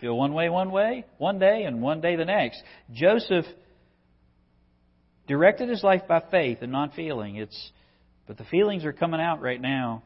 Feel 0.00 0.16
one 0.16 0.32
way 0.32 0.48
one 0.48 0.70
way, 0.70 1.04
one 1.18 1.38
day, 1.38 1.64
and 1.64 1.82
one 1.82 2.00
day 2.00 2.16
the 2.16 2.24
next. 2.24 2.62
Joseph 2.92 3.44
directed 5.28 5.68
his 5.68 5.84
life 5.84 6.02
by 6.08 6.22
faith 6.30 6.58
and 6.62 6.72
not 6.72 6.94
feeling. 6.94 7.36
It's, 7.36 7.72
but 8.26 8.38
the 8.38 8.44
feelings 8.44 8.84
are 8.84 8.92
coming 8.92 9.20
out 9.20 9.42
right 9.42 9.60
now. 9.60 10.02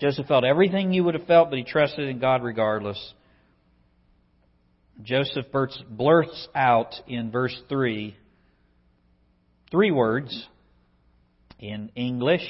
Joseph 0.00 0.26
felt 0.26 0.44
everything 0.44 0.92
you 0.92 1.04
would 1.04 1.14
have 1.14 1.26
felt, 1.26 1.48
but 1.48 1.58
he 1.58 1.64
trusted 1.64 2.08
in 2.08 2.18
God 2.18 2.42
regardless. 2.42 3.14
Joseph 5.02 5.46
blurts 5.88 6.48
out 6.54 6.94
in 7.08 7.30
verse 7.30 7.58
3 7.68 8.16
three 9.72 9.90
words 9.90 10.46
in 11.58 11.90
English, 11.96 12.46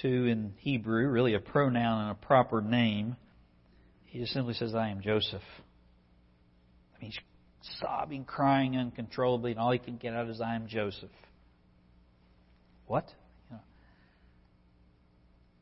two 0.00 0.26
in 0.26 0.54
Hebrew, 0.58 1.08
really 1.08 1.34
a 1.34 1.40
pronoun 1.40 2.02
and 2.02 2.10
a 2.12 2.14
proper 2.14 2.62
name. 2.62 3.16
He 4.04 4.20
just 4.20 4.32
simply 4.32 4.54
says, 4.54 4.74
I 4.74 4.88
am 4.88 5.02
Joseph. 5.02 5.42
I 6.96 7.02
mean, 7.02 7.10
he's 7.10 7.18
sobbing, 7.80 8.24
crying 8.24 8.78
uncontrollably, 8.78 9.50
and 9.50 9.60
all 9.60 9.72
he 9.72 9.78
can 9.78 9.96
get 9.96 10.14
out 10.14 10.28
is, 10.28 10.40
I 10.40 10.54
am 10.54 10.68
Joseph. 10.68 11.10
What? 12.86 13.06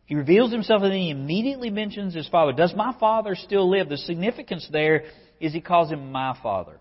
He 0.05 0.15
reveals 0.15 0.53
himself 0.53 0.83
and 0.83 0.93
then 0.93 0.99
he 0.99 1.11
immediately 1.11 1.71
mentions 1.71 2.15
his 2.15 2.29
father. 2.29 2.53
Does 2.53 2.75
my 2.77 2.95
father 3.01 3.35
still 3.35 3.71
live? 3.71 3.89
The 3.89 3.97
significance 3.97 4.69
there 4.71 5.05
is 5.41 5.55
he 5.55 5.63
calls 5.63 5.91
him 5.91 6.13
my 6.13 6.37
father. 6.43 6.79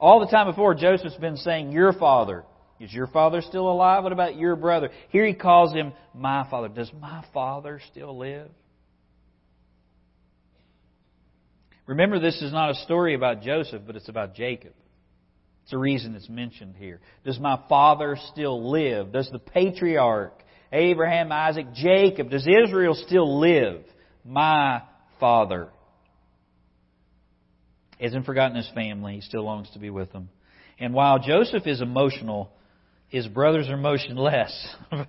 All 0.00 0.20
the 0.20 0.26
time 0.26 0.46
before, 0.46 0.74
Joseph's 0.74 1.16
been 1.16 1.36
saying, 1.36 1.72
Your 1.72 1.92
father. 1.92 2.44
Is 2.80 2.90
your 2.90 3.08
father 3.08 3.42
still 3.42 3.70
alive? 3.70 4.04
What 4.04 4.12
about 4.12 4.36
your 4.36 4.56
brother? 4.56 4.88
Here 5.10 5.26
he 5.26 5.34
calls 5.34 5.74
him 5.74 5.92
my 6.14 6.48
father. 6.50 6.68
Does 6.68 6.90
my 6.98 7.22
father 7.34 7.82
still 7.90 8.16
live? 8.16 8.48
Remember, 11.84 12.18
this 12.18 12.40
is 12.40 12.52
not 12.52 12.70
a 12.70 12.74
story 12.76 13.14
about 13.14 13.42
Joseph, 13.42 13.82
but 13.86 13.96
it's 13.96 14.08
about 14.08 14.34
Jacob. 14.34 14.72
It's 15.62 15.72
the 15.72 15.78
reason 15.78 16.14
it's 16.14 16.30
mentioned 16.30 16.76
here. 16.78 17.00
Does 17.22 17.38
my 17.38 17.60
father 17.68 18.16
still 18.32 18.70
live? 18.70 19.12
Does 19.12 19.28
the 19.30 19.38
patriarch, 19.38 20.42
Abraham, 20.72 21.30
Isaac, 21.32 21.66
Jacob, 21.74 22.30
does 22.30 22.46
Israel 22.46 22.94
still 22.94 23.40
live? 23.40 23.82
My 24.24 24.82
father 25.18 25.68
hasn't 28.00 28.26
forgotten 28.26 28.56
his 28.56 28.70
family. 28.74 29.16
He 29.16 29.20
still 29.20 29.44
longs 29.44 29.70
to 29.70 29.78
be 29.78 29.90
with 29.90 30.12
them. 30.12 30.28
And 30.78 30.94
while 30.94 31.18
Joseph 31.18 31.66
is 31.66 31.80
emotional, 31.80 32.50
his 33.08 33.26
brothers 33.26 33.68
are 33.68 33.76
motionless. 33.76 34.74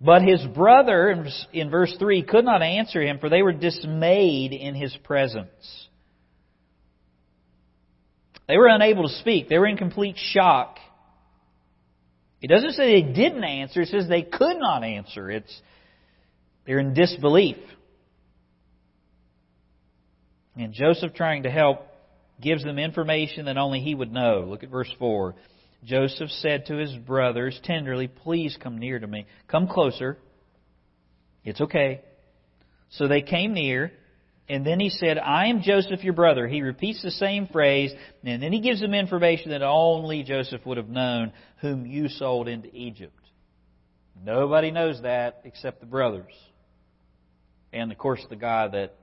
but 0.00 0.22
his 0.22 0.44
brother, 0.54 1.24
in 1.52 1.70
verse 1.70 1.94
3, 1.98 2.24
could 2.24 2.44
not 2.44 2.62
answer 2.62 3.00
him, 3.02 3.18
for 3.18 3.28
they 3.28 3.42
were 3.42 3.52
dismayed 3.52 4.52
in 4.52 4.74
his 4.74 4.96
presence. 5.04 5.48
They 8.48 8.56
were 8.58 8.68
unable 8.68 9.08
to 9.08 9.14
speak. 9.16 9.48
They 9.48 9.58
were 9.58 9.66
in 9.66 9.76
complete 9.76 10.16
shock. 10.16 10.78
It 12.42 12.48
doesn't 12.48 12.72
say 12.72 13.00
they 13.00 13.12
didn't 13.12 13.44
answer, 13.44 13.82
it 13.82 13.88
says 13.88 14.06
they 14.08 14.22
could 14.22 14.58
not 14.58 14.84
answer. 14.84 15.30
It's 15.30 15.62
they're 16.66 16.78
in 16.78 16.94
disbelief. 16.94 17.56
And 20.56 20.72
Joseph, 20.72 21.14
trying 21.14 21.44
to 21.44 21.50
help, 21.50 21.86
gives 22.40 22.62
them 22.64 22.78
information 22.78 23.46
that 23.46 23.56
only 23.56 23.80
he 23.80 23.94
would 23.94 24.12
know. 24.12 24.44
Look 24.48 24.62
at 24.62 24.70
verse 24.70 24.92
4. 24.98 25.34
Joseph 25.84 26.30
said 26.30 26.66
to 26.66 26.76
his 26.76 26.94
brothers 26.96 27.58
tenderly, 27.64 28.08
Please 28.08 28.56
come 28.62 28.78
near 28.78 28.98
to 28.98 29.06
me. 29.06 29.26
Come 29.48 29.68
closer. 29.68 30.18
It's 31.44 31.60
okay. 31.60 32.02
So 32.90 33.08
they 33.08 33.22
came 33.22 33.52
near, 33.52 33.92
and 34.48 34.64
then 34.64 34.80
he 34.80 34.88
said, 34.88 35.18
I 35.18 35.46
am 35.46 35.62
Joseph, 35.62 36.04
your 36.04 36.12
brother. 36.14 36.46
He 36.46 36.62
repeats 36.62 37.02
the 37.02 37.10
same 37.10 37.48
phrase, 37.48 37.92
and 38.24 38.42
then 38.42 38.52
he 38.52 38.60
gives 38.60 38.80
them 38.80 38.94
information 38.94 39.50
that 39.50 39.62
only 39.62 40.22
Joseph 40.22 40.64
would 40.64 40.76
have 40.76 40.88
known, 40.88 41.32
whom 41.60 41.86
you 41.86 42.08
sold 42.08 42.48
into 42.48 42.74
Egypt. 42.74 43.18
Nobody 44.22 44.70
knows 44.70 45.02
that 45.02 45.40
except 45.44 45.80
the 45.80 45.86
brothers. 45.86 46.32
And, 47.72 47.90
of 47.90 47.98
course, 47.98 48.24
the 48.30 48.36
guy 48.36 48.68
that 48.68 48.94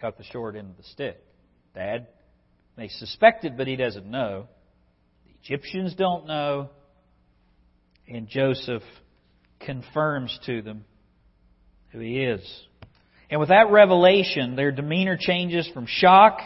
cut 0.00 0.18
the 0.18 0.24
short 0.24 0.56
end 0.56 0.70
of 0.70 0.76
the 0.76 0.82
stick. 0.84 1.22
Dad, 1.74 2.08
they 2.76 2.88
suspected, 2.88 3.56
but 3.56 3.66
he 3.66 3.76
doesn't 3.76 4.10
know. 4.10 4.48
The 5.24 5.32
Egyptians 5.42 5.94
don't 5.94 6.26
know. 6.26 6.70
And 8.08 8.28
Joseph 8.28 8.82
confirms 9.60 10.36
to 10.46 10.62
them 10.62 10.84
who 11.90 12.00
he 12.00 12.18
is. 12.22 12.40
And 13.30 13.38
with 13.38 13.50
that 13.50 13.70
revelation, 13.70 14.56
their 14.56 14.72
demeanor 14.72 15.16
changes 15.18 15.68
from 15.72 15.86
shock 15.86 16.40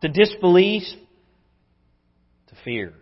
to 0.00 0.08
disbelief 0.08 0.84
to 2.46 2.54
fear. 2.64 2.94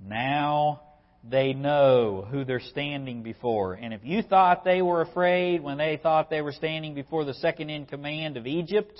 Now 0.00 0.82
they 1.28 1.52
know 1.52 2.26
who 2.30 2.44
they're 2.44 2.60
standing 2.60 3.22
before. 3.22 3.74
And 3.74 3.92
if 3.92 4.02
you 4.04 4.22
thought 4.22 4.64
they 4.64 4.82
were 4.82 5.00
afraid 5.00 5.62
when 5.62 5.78
they 5.78 5.98
thought 6.00 6.30
they 6.30 6.42
were 6.42 6.52
standing 6.52 6.94
before 6.94 7.24
the 7.24 7.34
second 7.34 7.70
in 7.70 7.86
command 7.86 8.36
of 8.36 8.46
Egypt, 8.46 8.98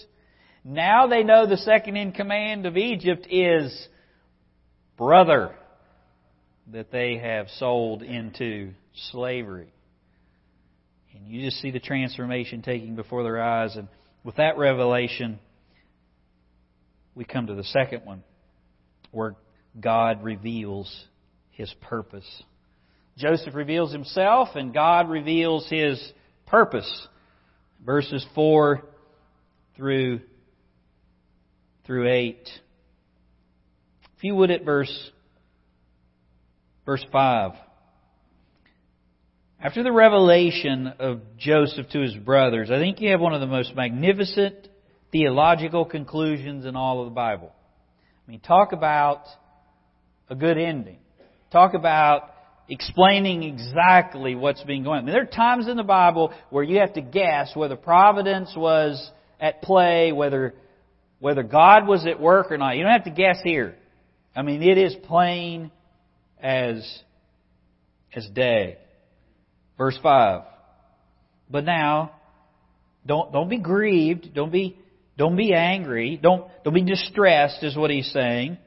now 0.64 1.06
they 1.06 1.22
know 1.22 1.46
the 1.46 1.56
second 1.58 1.96
in 1.96 2.12
command 2.12 2.66
of 2.66 2.76
Egypt 2.76 3.28
is 3.30 3.88
brother 4.96 5.54
that 6.72 6.90
they 6.90 7.18
have 7.18 7.48
sold 7.58 8.02
into 8.02 8.72
slavery. 9.10 9.72
And 11.14 11.28
you 11.28 11.44
just 11.44 11.60
see 11.62 11.70
the 11.70 11.80
transformation 11.80 12.62
taking 12.62 12.96
before 12.96 13.22
their 13.22 13.40
eyes. 13.40 13.76
And 13.76 13.88
with 14.24 14.36
that 14.36 14.58
revelation, 14.58 15.38
we 17.14 17.24
come 17.24 17.46
to 17.46 17.54
the 17.54 17.64
second 17.64 18.04
one, 18.04 18.24
where 19.12 19.36
God 19.80 20.24
reveals 20.24 21.06
his 21.56 21.72
purpose. 21.80 22.42
Joseph 23.16 23.54
reveals 23.54 23.92
himself 23.92 24.50
and 24.54 24.74
God 24.74 25.08
reveals 25.08 25.68
his 25.68 26.00
purpose. 26.46 27.08
Verses 27.84 28.24
4 28.34 28.82
through 29.76 30.20
through 31.86 32.08
8. 32.08 32.48
If 34.16 34.24
you 34.24 34.34
would 34.34 34.50
at 34.50 34.64
verse 34.64 35.10
verse 36.84 37.04
5. 37.10 37.52
After 39.58 39.82
the 39.82 39.92
revelation 39.92 40.92
of 40.98 41.20
Joseph 41.38 41.88
to 41.90 42.00
his 42.00 42.14
brothers, 42.14 42.70
I 42.70 42.78
think 42.78 43.00
you 43.00 43.10
have 43.10 43.20
one 43.20 43.32
of 43.32 43.40
the 43.40 43.46
most 43.46 43.74
magnificent 43.74 44.68
theological 45.10 45.86
conclusions 45.86 46.66
in 46.66 46.76
all 46.76 47.00
of 47.00 47.06
the 47.06 47.14
Bible. 47.14 47.52
I 48.26 48.30
mean, 48.30 48.40
talk 48.40 48.72
about 48.72 49.22
a 50.28 50.34
good 50.34 50.58
ending. 50.58 50.98
Talk 51.52 51.74
about 51.74 52.30
explaining 52.68 53.42
exactly 53.44 54.34
what's 54.34 54.62
being 54.64 54.82
going 54.82 54.98
on. 54.98 55.02
I 55.02 55.06
mean, 55.06 55.12
there 55.14 55.22
are 55.22 55.26
times 55.26 55.68
in 55.68 55.76
the 55.76 55.84
Bible 55.84 56.32
where 56.50 56.64
you 56.64 56.80
have 56.80 56.94
to 56.94 57.00
guess 57.00 57.54
whether 57.54 57.76
providence 57.76 58.52
was 58.56 59.10
at 59.40 59.62
play, 59.62 60.12
whether 60.12 60.54
whether 61.18 61.42
God 61.42 61.86
was 61.86 62.06
at 62.06 62.20
work 62.20 62.50
or 62.50 62.58
not. 62.58 62.76
You 62.76 62.82
don't 62.82 62.92
have 62.92 63.04
to 63.04 63.10
guess 63.10 63.38
here. 63.42 63.74
I 64.34 64.42
mean, 64.42 64.62
it 64.62 64.76
is 64.76 64.94
plain 65.04 65.70
as 66.40 66.86
as 68.14 68.26
day. 68.28 68.78
Verse 69.78 69.98
5. 70.02 70.42
But 71.48 71.64
now, 71.64 72.12
don't, 73.06 73.32
don't 73.32 73.48
be 73.48 73.58
grieved. 73.58 74.34
Don't 74.34 74.50
be 74.50 74.78
Don't 75.16 75.36
be 75.36 75.54
angry. 75.54 76.18
Don't, 76.22 76.46
don't 76.64 76.74
be 76.74 76.82
distressed, 76.82 77.62
is 77.62 77.76
what 77.76 77.90
he's 77.90 78.10
saying. 78.12 78.58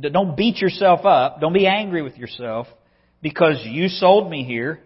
Don't 0.00 0.36
beat 0.36 0.58
yourself 0.58 1.04
up. 1.04 1.40
Don't 1.40 1.52
be 1.52 1.66
angry 1.66 2.02
with 2.02 2.16
yourself 2.16 2.66
because 3.22 3.62
you 3.64 3.88
sold 3.88 4.30
me 4.30 4.44
here. 4.44 4.80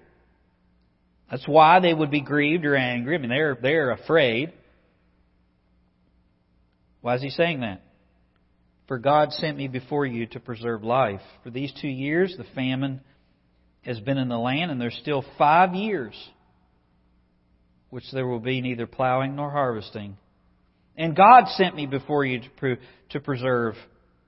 That's 1.31 1.47
why 1.47 1.81
they 1.81 1.93
would 1.93 2.11
be 2.11 2.21
grieved 2.21 2.65
or 2.65 2.77
angry. 2.77 3.17
I 3.17 3.19
mean, 3.19 3.31
they're, 3.31 3.57
they're 3.61 3.91
afraid. 3.91 4.53
Why 7.01 7.17
is 7.17 7.23
he 7.23 7.31
saying 7.31 7.61
that? 7.61 7.83
For 8.87 8.99
God 8.99 9.33
sent 9.33 9.57
me 9.57 9.69
before 9.69 10.05
you 10.05 10.27
to 10.29 10.41
preserve 10.41 10.85
life. 10.85 11.23
For 11.43 11.51
these 11.51 11.73
two 11.81 11.89
years, 11.89 12.35
the 12.37 12.45
famine 12.55 13.01
has 13.83 13.99
been 14.01 14.19
in 14.19 14.29
the 14.29 14.39
land, 14.39 14.71
and 14.71 14.81
there's 14.81 14.99
still 15.01 15.25
five 15.39 15.75
years 15.75 16.15
which 17.91 18.05
there 18.13 18.27
will 18.27 18.41
be 18.41 18.61
neither 18.61 18.87
plowing 18.87 19.37
nor 19.37 19.51
harvesting. 19.51 20.17
And 20.97 21.17
God 21.17 21.45
sent 21.49 21.77
me 21.77 21.87
before 21.87 22.25
you 22.25 22.41
to, 22.41 22.51
pre- 22.57 22.79
to 23.11 23.21
preserve 23.21 23.75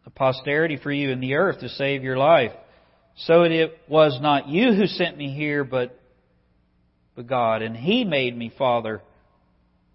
a 0.06 0.10
posterity 0.10 0.78
for 0.82 0.92
you 0.92 1.10
in 1.10 1.20
the 1.20 1.34
earth 1.34 1.60
to 1.60 1.68
save 1.68 2.02
your 2.02 2.16
life. 2.16 2.52
So 3.16 3.42
it 3.42 3.78
was 3.88 4.18
not 4.20 4.48
you 4.48 4.72
who 4.72 4.86
sent 4.86 5.16
me 5.16 5.34
here, 5.34 5.64
but, 5.64 5.98
but 7.14 7.26
God. 7.26 7.62
And 7.62 7.76
He 7.76 8.04
made 8.04 8.36
me 8.36 8.52
father 8.56 9.02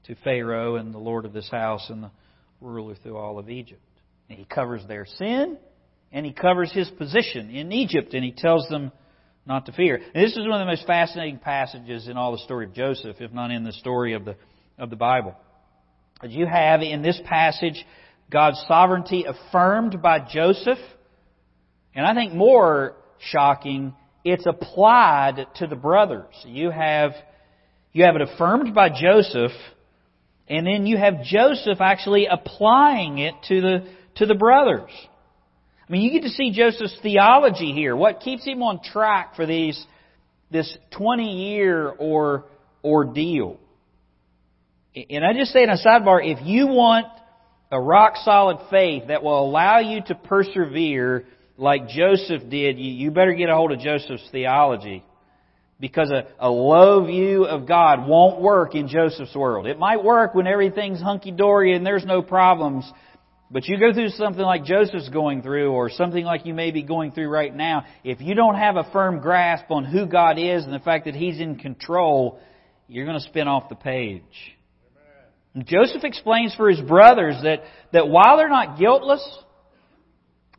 to 0.06 0.16
Pharaoh 0.24 0.76
and 0.76 0.94
the 0.94 1.00
Lord 1.00 1.26
of 1.26 1.34
this 1.34 1.50
house 1.50 1.88
and 1.90 2.04
the 2.04 2.12
ruler 2.60 2.96
through 2.96 3.18
all 3.18 3.40
of 3.40 3.50
Egypt. 3.50 3.82
And 4.30 4.40
he 4.40 4.46
covers 4.46 4.82
their 4.88 5.06
sin 5.06 5.58
and 6.12 6.26
he 6.26 6.32
covers 6.32 6.72
his 6.72 6.90
position 6.92 7.50
in 7.50 7.72
Egypt 7.72 8.14
and 8.14 8.24
he 8.24 8.32
tells 8.32 8.68
them 8.70 8.92
not 9.46 9.66
to 9.66 9.72
fear. 9.72 9.96
And 9.96 10.24
this 10.24 10.32
is 10.32 10.48
one 10.48 10.54
of 10.54 10.60
the 10.60 10.72
most 10.72 10.88
fascinating 10.88 11.40
passages 11.40 12.08
in 12.08 12.18
all 12.18 12.32
the 12.32 12.40
story 12.40 12.66
of 12.66 12.74
Joseph, 12.74 13.18
if 13.20 13.32
not 13.32 13.52
in 13.52 13.64
the 13.64 13.74
story 13.74 14.14
of 14.14 14.26
the 14.26 14.36
of 14.78 14.90
the 14.90 14.96
Bible. 14.96 15.36
As 16.24 16.32
you 16.32 16.46
have 16.46 16.82
in 16.82 17.02
this 17.02 17.20
passage 17.26 17.86
God's 18.32 18.64
sovereignty 18.68 19.26
affirmed 19.26 20.02
by 20.02 20.20
Joseph, 20.20 20.80
and 21.94 22.06
I 22.06 22.16
think 22.16 22.34
more 22.34 22.96
shocking, 23.20 23.94
it's 24.24 24.46
applied 24.46 25.48
to 25.56 25.68
the 25.68 25.76
brothers. 25.76 26.34
You 26.46 26.72
have 26.72 27.12
you 27.92 28.06
have 28.06 28.16
it 28.16 28.22
affirmed 28.22 28.74
by 28.74 28.90
Joseph, 28.90 29.52
and 30.48 30.66
then 30.66 30.86
you 30.86 30.98
have 30.98 31.24
Joseph 31.24 31.82
actually 31.82 32.28
applying 32.28 33.18
it 33.18 33.36
to 33.50 33.62
the 33.62 33.88
to 34.16 34.26
the 34.26 34.36
brothers. 34.36 34.92
I 35.88 35.92
mean, 35.92 36.02
you 36.04 36.12
get 36.12 36.24
to 36.24 36.30
see 36.30 36.52
Joseph's 36.54 36.98
theology 37.02 37.74
here. 37.74 37.98
What 37.98 38.22
keeps 38.22 38.46
him 38.46 38.64
on 38.64 38.82
track 38.82 39.36
for 39.36 39.46
these 39.46 39.86
this 40.50 40.78
20 40.92 41.54
year 41.54 41.90
or 41.90 42.46
ordeal? 42.82 43.60
And 44.96 45.26
I 45.26 45.34
just 45.34 45.52
say 45.52 45.64
in 45.64 45.70
a 45.70 45.78
sidebar, 45.78 46.22
if 46.24 46.46
you 46.46 46.68
want 46.68 47.08
a 47.72 47.80
rock 47.80 48.16
solid 48.24 48.58
faith 48.70 49.04
that 49.08 49.24
will 49.24 49.40
allow 49.40 49.80
you 49.80 50.02
to 50.08 50.16
persevere 50.16 51.26
like 51.58 51.88
Joseph 51.88 52.50
did, 52.50 52.80
you, 52.80 53.12
better 53.12 53.34
get 53.34 53.50
a 53.50 53.56
hold 53.56 53.72
of 53.72 53.80
Joseph's 53.80 54.28
theology. 54.32 55.06
Because 55.80 56.12
a, 56.12 56.28
a 56.40 56.50
low 56.50 57.06
view 57.06 57.46
of 57.46 57.68
God 57.68 58.08
won't 58.08 58.42
work 58.42 58.76
in 58.76 58.88
Joseph's 58.88 59.36
world. 59.36 59.66
It 59.66 59.80
might 59.80 60.04
work 60.04 60.36
when 60.36 60.48
everything's 60.48 61.02
hunky 61.02 61.32
dory 61.32 61.76
and 61.76 61.86
there's 61.86 62.06
no 62.06 62.22
problems, 62.22 62.92
but 63.50 63.68
you 63.68 63.80
go 63.80 63.94
through 63.94 64.10
something 64.10 64.42
like 64.42 64.64
Joseph's 64.64 65.10
going 65.10 65.42
through, 65.42 65.72
or 65.72 65.90
something 65.90 66.24
like 66.24 66.46
you 66.46 66.54
may 66.54 66.72
be 66.72 66.84
going 66.84 67.12
through 67.12 67.30
right 67.30 67.54
now, 67.54 67.86
if 68.04 68.22
you 68.22 68.34
don't 68.34 68.56
have 68.56 68.78
a 68.78 68.90
firm 68.94 69.20
grasp 69.20 69.70
on 69.70 69.84
who 69.84 70.06
God 70.06 70.38
is 70.40 70.64
and 70.64 70.74
the 70.74 70.80
fact 70.80 71.06
that 71.06 71.16
He's 71.16 71.40
in 71.40 71.58
control, 71.58 72.40
you're 72.88 73.06
going 73.06 73.20
to 73.20 73.26
spin 73.26 73.48
off 73.48 73.68
the 73.68 73.76
page. 73.76 74.24
Joseph 75.58 76.04
explains 76.04 76.56
for 76.56 76.70
his 76.70 76.80
brothers 76.80 77.36
that, 77.44 77.64
that 77.92 78.08
while 78.08 78.38
they're 78.38 78.50
not 78.50 78.80
guiltless, 78.80 79.22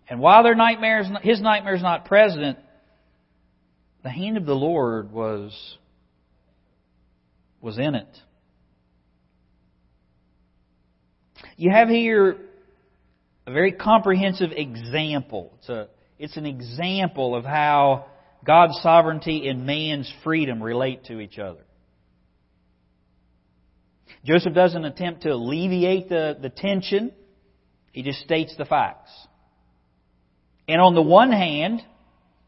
and 0.08 0.20
while 0.20 0.42
their 0.42 0.54
nightmares, 0.54 1.06
his 1.22 1.40
nightmare's 1.40 1.82
not 1.82 2.04
present, 2.04 2.58
the 4.02 4.10
hand 4.10 4.36
of 4.36 4.44
the 4.44 4.54
Lord 4.54 5.10
was, 5.10 5.78
was 7.60 7.78
in 7.78 7.94
it. 7.94 8.18
You 11.56 11.70
have 11.70 11.88
here 11.88 12.36
a 13.46 13.52
very 13.52 13.72
comprehensive 13.72 14.50
example. 14.52 15.52
It's, 15.58 15.68
a, 15.68 15.88
it's 16.18 16.36
an 16.36 16.46
example 16.46 17.34
of 17.34 17.44
how 17.44 18.06
God's 18.44 18.78
sovereignty 18.82 19.48
and 19.48 19.64
man's 19.64 20.12
freedom 20.24 20.62
relate 20.62 21.04
to 21.04 21.20
each 21.20 21.38
other. 21.38 21.64
Joseph 24.24 24.54
doesn't 24.54 24.84
attempt 24.84 25.22
to 25.22 25.30
alleviate 25.30 26.08
the, 26.08 26.36
the 26.40 26.48
tension. 26.48 27.12
He 27.92 28.02
just 28.02 28.20
states 28.20 28.54
the 28.56 28.64
facts. 28.64 29.10
And 30.68 30.80
on 30.80 30.94
the 30.94 31.02
one 31.02 31.32
hand, 31.32 31.82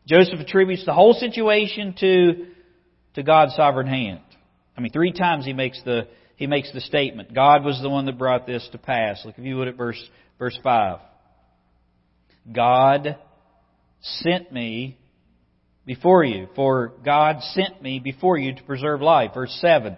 Joseph 0.06 0.38
attributes 0.38 0.86
the 0.86 0.92
whole 0.92 1.14
situation 1.14 1.94
to, 2.00 2.46
to 3.14 3.22
God's 3.22 3.54
sovereign 3.54 3.88
hand. 3.88 4.20
I 4.76 4.80
mean, 4.80 4.92
three 4.92 5.12
times 5.12 5.44
he 5.44 5.52
makes 5.52 5.80
the, 5.84 6.08
he 6.36 6.46
makes 6.46 6.72
the 6.72 6.80
statement, 6.80 7.34
God 7.34 7.64
was 7.64 7.80
the 7.82 7.90
one 7.90 8.06
that 8.06 8.18
brought 8.18 8.46
this 8.46 8.66
to 8.72 8.78
pass. 8.78 9.20
Look, 9.24 9.38
if 9.38 9.44
you 9.44 9.56
would 9.56 9.68
at 9.68 9.76
verse 9.76 10.02
Verse 10.38 10.58
5. 10.62 10.98
God 12.52 13.16
sent 14.00 14.52
me 14.52 14.98
before 15.86 16.24
you, 16.24 16.48
for 16.56 16.92
God 17.04 17.40
sent 17.52 17.82
me 17.82 18.00
before 18.00 18.36
you 18.36 18.54
to 18.54 18.62
preserve 18.64 19.00
life. 19.00 19.30
Verse 19.34 19.56
7. 19.60 19.96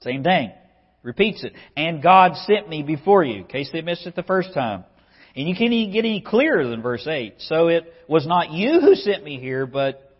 Same 0.00 0.22
thing. 0.22 0.52
Repeats 1.02 1.42
it. 1.44 1.54
And 1.76 2.02
God 2.02 2.32
sent 2.46 2.68
me 2.68 2.82
before 2.82 3.24
you, 3.24 3.38
in 3.38 3.44
case 3.44 3.70
they 3.72 3.80
missed 3.80 4.06
it 4.06 4.14
the 4.14 4.22
first 4.22 4.52
time. 4.52 4.84
And 5.34 5.48
you 5.48 5.54
can't 5.54 5.72
even 5.72 5.92
get 5.92 6.04
any 6.04 6.20
clearer 6.20 6.66
than 6.66 6.82
verse 6.82 7.06
8. 7.06 7.36
So 7.38 7.68
it 7.68 7.92
was 8.08 8.26
not 8.26 8.50
you 8.50 8.80
who 8.80 8.94
sent 8.94 9.24
me 9.24 9.38
here, 9.38 9.66
but, 9.66 10.16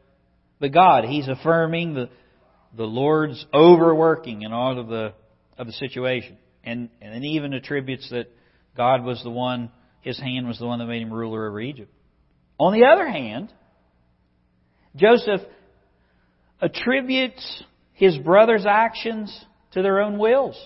but 0.59 0.73
God. 0.73 1.05
He's 1.05 1.29
affirming 1.29 1.95
the, 1.95 2.09
the 2.77 2.85
Lord's 2.85 3.45
overworking 3.53 4.43
in 4.43 4.53
all 4.53 4.79
of 4.79 4.89
the, 4.89 5.13
of 5.59 5.67
the 5.67 5.73
situation. 5.73 6.39
And, 6.65 6.91
and 7.01 7.25
even 7.25 7.53
attributes 7.55 8.09
that 8.11 8.29
God 8.77 9.05
was 9.05 9.23
the 9.23 9.31
one, 9.31 9.71
his 10.01 10.19
hand 10.19 10.47
was 10.47 10.59
the 10.59 10.67
one 10.67 10.79
that 10.79 10.87
made 10.87 11.03
him 11.03 11.13
ruler 11.13 11.49
over 11.49 11.61
Egypt. 11.61 11.93
On 12.59 12.73
the 12.73 12.87
other 12.87 13.09
hand, 13.09 13.53
Joseph 14.95 15.41
attributes 16.61 17.65
his 17.93 18.17
brother's 18.19 18.67
actions 18.67 19.45
to 19.73 19.83
their 19.83 20.01
own 20.01 20.19
wills 20.19 20.57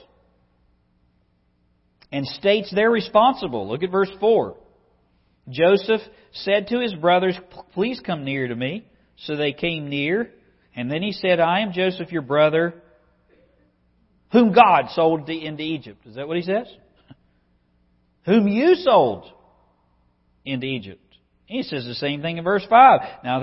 and 2.14 2.24
states 2.28 2.72
they're 2.72 2.92
responsible. 2.92 3.68
Look 3.68 3.82
at 3.82 3.90
verse 3.90 4.10
4. 4.20 4.56
Joseph 5.48 6.00
said 6.32 6.68
to 6.68 6.78
his 6.78 6.94
brothers, 6.94 7.36
Please 7.72 8.00
come 8.06 8.24
near 8.24 8.46
to 8.46 8.54
me. 8.54 8.86
So 9.16 9.34
they 9.34 9.52
came 9.52 9.90
near. 9.90 10.30
And 10.76 10.88
then 10.88 11.02
he 11.02 11.10
said, 11.10 11.40
I 11.40 11.60
am 11.60 11.72
Joseph, 11.72 12.12
your 12.12 12.22
brother, 12.22 12.80
whom 14.30 14.52
God 14.52 14.90
sold 14.92 15.28
into 15.28 15.64
Egypt. 15.64 16.06
Is 16.06 16.14
that 16.14 16.28
what 16.28 16.36
he 16.36 16.44
says? 16.44 16.68
whom 18.26 18.46
you 18.46 18.76
sold 18.76 19.24
into 20.44 20.66
Egypt. 20.66 21.00
He 21.46 21.64
says 21.64 21.84
the 21.84 21.94
same 21.94 22.22
thing 22.22 22.38
in 22.38 22.44
verse 22.44 22.64
5. 22.70 23.00
Now 23.24 23.40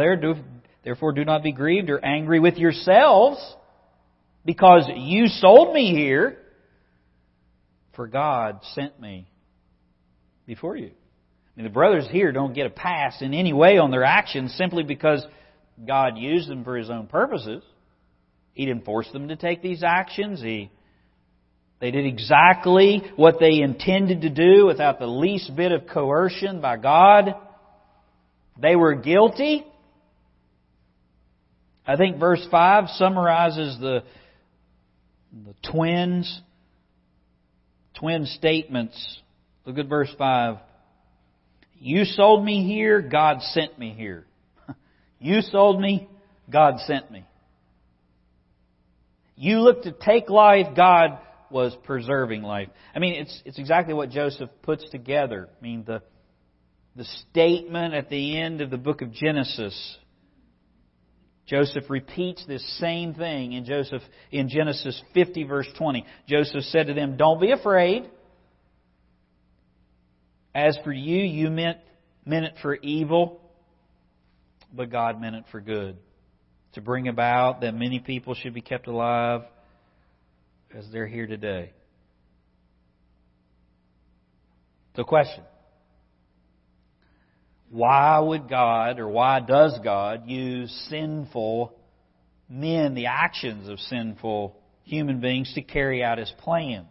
therefore 0.85 1.11
do 1.11 1.25
not 1.25 1.43
be 1.43 1.51
grieved 1.51 1.89
or 1.89 2.03
angry 2.03 2.39
with 2.39 2.55
yourselves 2.55 3.37
because 4.45 4.89
you 4.95 5.27
sold 5.27 5.73
me 5.73 5.93
here, 5.93 6.37
for 7.95 8.07
God 8.07 8.59
sent 8.73 8.99
me 8.99 9.27
before 10.45 10.75
you. 10.75 10.87
I 10.87 11.51
mean, 11.55 11.65
the 11.65 11.73
brothers 11.73 12.07
here 12.09 12.31
don't 12.31 12.53
get 12.53 12.67
a 12.67 12.71
pass 12.71 13.21
in 13.21 13.33
any 13.33 13.53
way 13.53 13.77
on 13.77 13.91
their 13.91 14.03
actions 14.03 14.53
simply 14.55 14.83
because 14.83 15.25
God 15.85 16.17
used 16.17 16.49
them 16.49 16.63
for 16.63 16.77
His 16.77 16.89
own 16.89 17.07
purposes. 17.07 17.63
He 18.53 18.65
didn't 18.65 18.85
force 18.85 19.09
them 19.11 19.27
to 19.27 19.35
take 19.35 19.61
these 19.61 19.83
actions. 19.83 20.41
He 20.41 20.71
they 21.81 21.89
did 21.89 22.05
exactly 22.05 23.01
what 23.15 23.39
they 23.39 23.59
intended 23.61 24.21
to 24.21 24.29
do 24.29 24.67
without 24.67 24.99
the 24.99 25.07
least 25.07 25.55
bit 25.55 25.71
of 25.71 25.87
coercion 25.87 26.61
by 26.61 26.77
God. 26.77 27.33
They 28.61 28.75
were 28.75 28.93
guilty. 28.93 29.65
I 31.85 31.97
think 31.97 32.19
verse 32.19 32.45
5 32.51 32.89
summarizes 32.89 33.79
the, 33.79 34.03
the 35.31 35.53
twins, 35.71 36.41
twin 37.97 38.25
statements. 38.25 39.19
Look 39.65 39.77
at 39.77 39.87
verse 39.87 40.13
5. 40.17 40.57
You 41.79 42.05
sold 42.05 42.43
me 42.43 42.65
here, 42.67 43.01
God 43.01 43.41
sent 43.41 43.77
me 43.77 43.93
here. 43.93 44.25
You 45.23 45.41
sold 45.41 45.79
me, 45.79 46.09
God 46.49 46.79
sent 46.87 47.11
me. 47.11 47.23
You 49.35 49.59
looked 49.59 49.83
to 49.83 49.91
take 49.91 50.31
life, 50.31 50.75
God 50.75 51.19
was 51.51 51.75
preserving 51.83 52.41
life. 52.41 52.69
I 52.95 52.99
mean, 52.99 53.13
it's, 53.21 53.41
it's 53.45 53.59
exactly 53.59 53.93
what 53.93 54.09
Joseph 54.09 54.49
puts 54.63 54.89
together. 54.89 55.47
I 55.59 55.63
mean, 55.63 55.83
the, 55.85 56.01
the 56.95 57.05
statement 57.29 57.93
at 57.93 58.09
the 58.09 58.39
end 58.39 58.61
of 58.61 58.71
the 58.71 58.77
book 58.77 59.01
of 59.01 59.11
Genesis 59.11 59.97
Joseph 61.47 61.89
repeats 61.89 62.45
this 62.45 62.63
same 62.79 63.13
thing 63.13 63.53
in 63.53 63.65
Joseph 63.65 64.01
in 64.31 64.47
Genesis 64.47 65.01
50 65.13 65.43
verse 65.43 65.67
20. 65.77 66.05
Joseph 66.27 66.63
said 66.65 66.87
to 66.87 66.93
them, 66.93 67.17
"Don't 67.17 67.41
be 67.41 67.51
afraid. 67.51 68.09
As 70.53 70.77
for 70.83 70.91
you, 70.91 71.17
you 71.17 71.49
meant 71.49 71.77
meant 72.25 72.45
it 72.45 72.53
for 72.61 72.75
evil, 72.75 73.41
but 74.71 74.89
God 74.89 75.19
meant 75.19 75.35
it 75.35 75.45
for 75.51 75.59
good, 75.59 75.97
to 76.73 76.81
bring 76.81 77.07
about 77.07 77.61
that 77.61 77.73
many 77.73 77.99
people 77.99 78.35
should 78.35 78.53
be 78.53 78.61
kept 78.61 78.87
alive 78.87 79.41
as 80.73 80.89
they're 80.91 81.07
here 81.07 81.27
today." 81.27 81.71
So 84.95 85.03
question. 85.03 85.43
Why 87.71 88.19
would 88.19 88.49
God, 88.49 88.99
or 88.99 89.07
why 89.07 89.39
does 89.39 89.79
God, 89.81 90.27
use 90.27 90.69
sinful 90.89 91.73
men, 92.49 92.95
the 92.95 93.05
actions 93.05 93.69
of 93.69 93.79
sinful 93.79 94.57
human 94.83 95.21
beings, 95.21 95.53
to 95.55 95.61
carry 95.61 96.03
out 96.03 96.17
His 96.17 96.31
plans? 96.39 96.87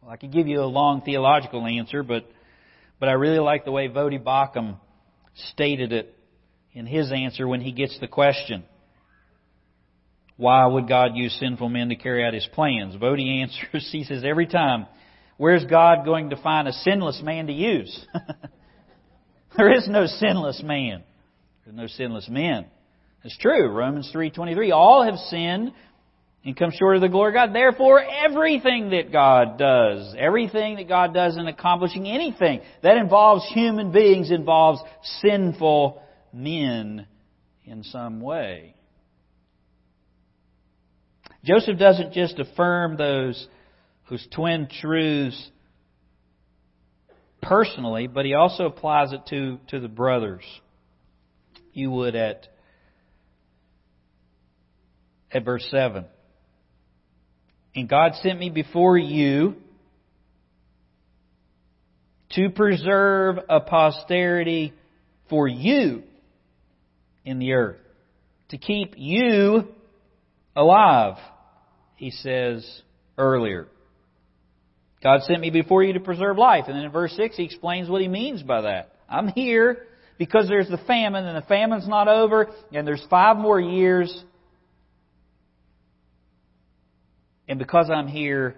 Well, 0.00 0.10
I 0.10 0.16
could 0.16 0.32
give 0.32 0.48
you 0.48 0.62
a 0.62 0.64
long 0.64 1.02
theological 1.02 1.66
answer, 1.66 2.02
but, 2.02 2.26
but 2.98 3.10
I 3.10 3.12
really 3.12 3.40
like 3.40 3.66
the 3.66 3.72
way 3.72 3.88
Voddie 3.88 4.22
Baucham 4.22 4.78
stated 5.52 5.92
it 5.92 6.16
in 6.72 6.86
his 6.86 7.12
answer 7.12 7.46
when 7.46 7.60
he 7.60 7.72
gets 7.72 7.98
the 8.00 8.08
question. 8.08 8.64
Why 10.38 10.64
would 10.64 10.88
God 10.88 11.14
use 11.14 11.36
sinful 11.38 11.68
men 11.68 11.90
to 11.90 11.96
carry 11.96 12.24
out 12.24 12.32
His 12.32 12.48
plans? 12.54 12.96
Voddie 12.96 13.42
answers, 13.42 13.86
he 13.92 14.04
says, 14.04 14.24
every 14.24 14.46
time, 14.46 14.86
where's 15.36 15.64
God 15.66 16.06
going 16.06 16.30
to 16.30 16.36
find 16.36 16.66
a 16.66 16.72
sinless 16.72 17.20
man 17.22 17.48
to 17.48 17.52
use? 17.52 18.06
There 19.56 19.72
is 19.72 19.88
no 19.88 20.06
sinless 20.06 20.62
man. 20.62 21.02
There's 21.64 21.76
no 21.76 21.86
sinless 21.86 22.28
men. 22.28 22.66
It's 23.24 23.36
true. 23.38 23.68
Romans 23.68 24.10
3.23. 24.14 24.72
All 24.72 25.04
have 25.04 25.16
sinned 25.16 25.72
and 26.44 26.56
come 26.56 26.70
short 26.72 26.96
of 26.96 27.02
the 27.02 27.08
glory 27.08 27.30
of 27.30 27.34
God. 27.34 27.54
Therefore, 27.54 28.00
everything 28.02 28.90
that 28.90 29.12
God 29.12 29.58
does, 29.58 30.14
everything 30.18 30.76
that 30.76 30.88
God 30.88 31.12
does 31.12 31.36
in 31.36 31.46
accomplishing 31.46 32.06
anything 32.06 32.60
that 32.82 32.96
involves 32.96 33.46
human 33.52 33.92
beings 33.92 34.30
involves 34.30 34.80
sinful 35.20 36.02
men 36.32 37.06
in 37.64 37.82
some 37.82 38.20
way. 38.20 38.74
Joseph 41.44 41.78
doesn't 41.78 42.12
just 42.12 42.38
affirm 42.38 42.96
those 42.96 43.46
whose 44.04 44.26
twin 44.34 44.68
truths 44.80 45.50
personally, 47.42 48.06
but 48.06 48.24
he 48.24 48.34
also 48.34 48.66
applies 48.66 49.12
it 49.12 49.22
to, 49.30 49.58
to 49.68 49.80
the 49.80 49.88
brothers. 49.88 50.44
You 51.72 51.90
would 51.90 52.16
at, 52.16 52.48
at 55.32 55.44
verse 55.44 55.66
7. 55.70 56.04
And 57.74 57.88
God 57.88 58.12
sent 58.22 58.38
me 58.38 58.50
before 58.50 58.98
you 58.98 59.56
to 62.30 62.50
preserve 62.50 63.38
a 63.48 63.60
posterity 63.60 64.72
for 65.28 65.48
you 65.48 66.02
in 67.24 67.38
the 67.38 67.52
earth, 67.52 67.78
to 68.48 68.58
keep 68.58 68.94
you 68.96 69.68
alive, 70.56 71.16
he 71.96 72.10
says 72.10 72.82
earlier. 73.16 73.68
God 75.02 75.22
sent 75.22 75.40
me 75.40 75.50
before 75.50 75.82
you 75.82 75.94
to 75.94 76.00
preserve 76.00 76.36
life. 76.36 76.64
And 76.66 76.76
then 76.76 76.84
in 76.84 76.90
verse 76.90 77.12
6, 77.16 77.36
he 77.36 77.44
explains 77.44 77.88
what 77.88 78.02
he 78.02 78.08
means 78.08 78.42
by 78.42 78.62
that. 78.62 78.92
I'm 79.08 79.28
here 79.28 79.86
because 80.18 80.48
there's 80.48 80.68
the 80.68 80.78
famine, 80.86 81.24
and 81.24 81.36
the 81.36 81.46
famine's 81.46 81.88
not 81.88 82.06
over, 82.06 82.48
and 82.72 82.86
there's 82.86 83.04
five 83.08 83.38
more 83.38 83.58
years. 83.58 84.24
And 87.48 87.58
because 87.58 87.88
I'm 87.90 88.06
here, 88.06 88.56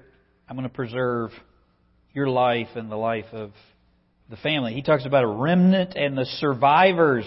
I'm 0.49 0.57
going 0.57 0.69
to 0.69 0.75
preserve 0.75 1.31
your 2.13 2.29
life 2.29 2.69
and 2.75 2.91
the 2.91 2.97
life 2.97 3.27
of 3.33 3.53
the 4.29 4.37
family. 4.37 4.75
He 4.75 4.83
talks 4.83 5.07
about 5.07 5.23
a 5.23 5.29
remnant 5.29 5.95
and 5.95 6.19
the 6.19 6.25
survivors 6.25 7.25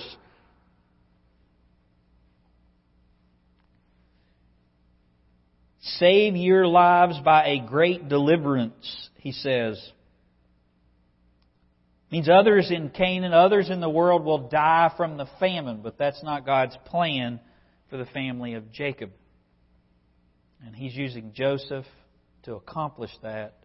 Save 6.00 6.36
your 6.36 6.68
lives 6.68 7.20
by 7.24 7.46
a 7.46 7.60
great 7.60 8.10
deliverance, 8.10 9.10
he 9.18 9.32
says. 9.32 9.78
It 12.10 12.12
Means 12.12 12.30
others 12.30 12.72
in 12.72 12.90
Canaan, 12.90 13.34
others 13.34 13.70
in 13.70 13.82
the 13.82 13.90
world 13.90 14.24
will 14.24 14.50
die 14.50 14.92
from 14.98 15.18
the 15.18 15.28
famine, 15.40 15.82
but 15.84 15.98
that's 15.98 16.24
not 16.24 16.46
God's 16.46 16.78
plan 16.86 17.40
for 17.90 17.98
the 17.98 18.06
family 18.06 18.56
of 18.56 18.72
Jacob. 18.72 19.12
And 20.66 20.76
he's 20.76 20.96
using 20.96 21.34
Joseph 21.34 21.86
to 22.44 22.56
accomplish 22.56 23.12
that. 23.22 23.56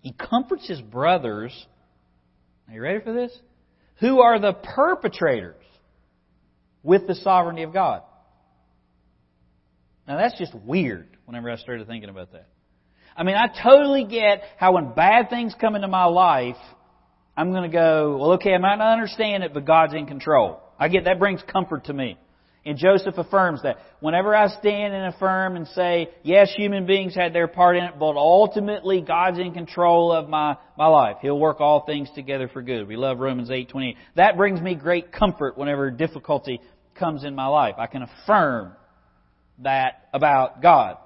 He 0.00 0.12
comforts 0.12 0.68
his 0.68 0.80
brothers. 0.80 1.52
Are 2.68 2.74
you 2.74 2.80
ready 2.80 3.00
for 3.00 3.12
this? 3.12 3.36
Who 3.98 4.20
are 4.20 4.38
the 4.38 4.52
perpetrators 4.52 5.56
with 6.82 7.06
the 7.06 7.14
sovereignty 7.14 7.62
of 7.62 7.72
God. 7.72 8.02
Now 10.10 10.16
that's 10.16 10.36
just 10.36 10.52
weird 10.52 11.06
whenever 11.24 11.48
I 11.52 11.56
started 11.56 11.86
thinking 11.86 12.10
about 12.10 12.32
that. 12.32 12.48
I 13.16 13.22
mean, 13.22 13.36
I 13.36 13.46
totally 13.62 14.04
get 14.04 14.42
how 14.56 14.72
when 14.72 14.92
bad 14.92 15.30
things 15.30 15.54
come 15.60 15.76
into 15.76 15.86
my 15.86 16.06
life, 16.06 16.56
I'm 17.36 17.52
going 17.52 17.62
to 17.70 17.72
go, 17.72 18.16
well, 18.16 18.32
okay, 18.32 18.52
I 18.52 18.58
might 18.58 18.74
not 18.74 18.92
understand 18.94 19.44
it, 19.44 19.54
but 19.54 19.64
God's 19.64 19.94
in 19.94 20.06
control. 20.06 20.60
I 20.80 20.88
get 20.88 21.04
that 21.04 21.20
brings 21.20 21.40
comfort 21.46 21.84
to 21.84 21.92
me. 21.92 22.18
And 22.66 22.76
Joseph 22.76 23.18
affirms 23.18 23.62
that. 23.62 23.76
Whenever 24.00 24.34
I 24.34 24.48
stand 24.48 24.94
and 24.94 25.14
affirm 25.14 25.54
and 25.54 25.68
say, 25.68 26.08
yes, 26.24 26.52
human 26.56 26.86
beings 26.86 27.14
had 27.14 27.32
their 27.32 27.46
part 27.46 27.76
in 27.76 27.84
it, 27.84 27.94
but 27.96 28.16
ultimately 28.16 29.02
God's 29.02 29.38
in 29.38 29.54
control 29.54 30.10
of 30.10 30.28
my, 30.28 30.56
my 30.76 30.88
life. 30.88 31.18
He'll 31.22 31.38
work 31.38 31.60
all 31.60 31.86
things 31.86 32.08
together 32.16 32.48
for 32.48 32.62
good. 32.62 32.88
We 32.88 32.96
love 32.96 33.20
Romans 33.20 33.48
8:28. 33.48 33.94
That 34.16 34.36
brings 34.36 34.60
me 34.60 34.74
great 34.74 35.12
comfort 35.12 35.56
whenever 35.56 35.88
difficulty 35.92 36.60
comes 36.96 37.22
in 37.22 37.36
my 37.36 37.46
life. 37.46 37.76
I 37.78 37.86
can 37.86 38.02
affirm 38.02 38.72
that 39.62 40.08
about 40.12 40.62
God. 40.62 40.96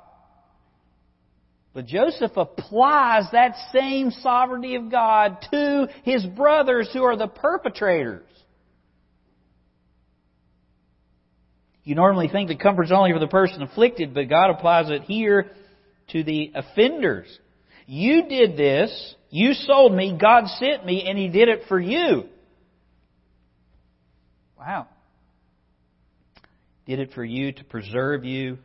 But 1.73 1.87
Joseph 1.87 2.37
applies 2.37 3.25
that 3.33 3.57
same 3.73 4.12
sovereignty 4.12 4.77
of 4.77 4.90
God 4.90 5.38
to 5.51 5.88
his 6.05 6.25
brothers 6.25 6.88
who 6.93 7.03
are 7.03 7.17
the 7.17 7.27
perpetrators. 7.27 8.23
You 11.83 11.97
normally 11.97 12.29
think 12.29 12.49
the 12.49 12.57
comfort's 12.57 12.93
only 12.93 13.12
for 13.12 13.19
the 13.19 13.27
person 13.27 13.61
afflicted, 13.62 14.14
but 14.14 14.29
God 14.29 14.51
applies 14.51 14.88
it 14.88 15.03
here 15.03 15.51
to 16.12 16.23
the 16.23 16.53
offenders. 16.55 17.27
You 17.87 18.29
did 18.29 18.57
this, 18.57 19.14
you 19.29 19.53
sold 19.53 19.93
me, 19.93 20.17
God 20.19 20.45
sent 20.59 20.87
me, 20.87 21.07
and 21.07 21.19
He 21.19 21.29
did 21.29 21.49
it 21.49 21.62
for 21.69 21.79
you. 21.79 22.25
Wow 24.57 24.87
did 26.87 26.99
it 26.99 27.12
for 27.14 27.25
you 27.25 27.53
to 27.53 27.64
preserve 27.64 28.25
you, 28.25 28.59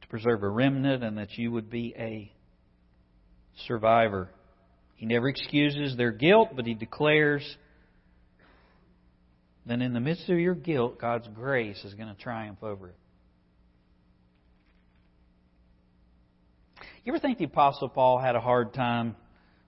to 0.00 0.08
preserve 0.08 0.42
a 0.42 0.48
remnant, 0.48 1.02
and 1.02 1.18
that 1.18 1.36
you 1.36 1.50
would 1.50 1.70
be 1.70 1.94
a 1.98 2.32
survivor. 3.66 4.28
He 4.96 5.06
never 5.06 5.28
excuses 5.28 5.96
their 5.96 6.12
guilt, 6.12 6.50
but 6.54 6.66
he 6.66 6.74
declares 6.74 7.42
that 9.66 9.80
in 9.80 9.92
the 9.92 10.00
midst 10.00 10.28
of 10.28 10.38
your 10.38 10.54
guilt, 10.54 11.00
God's 11.00 11.28
grace 11.34 11.82
is 11.84 11.94
going 11.94 12.14
to 12.14 12.20
triumph 12.20 12.62
over 12.62 12.88
it. 12.88 12.96
You 17.04 17.12
ever 17.12 17.20
think 17.20 17.38
the 17.38 17.44
Apostle 17.44 17.88
Paul 17.90 18.18
had 18.18 18.34
a 18.34 18.40
hard 18.40 18.72
time 18.72 19.14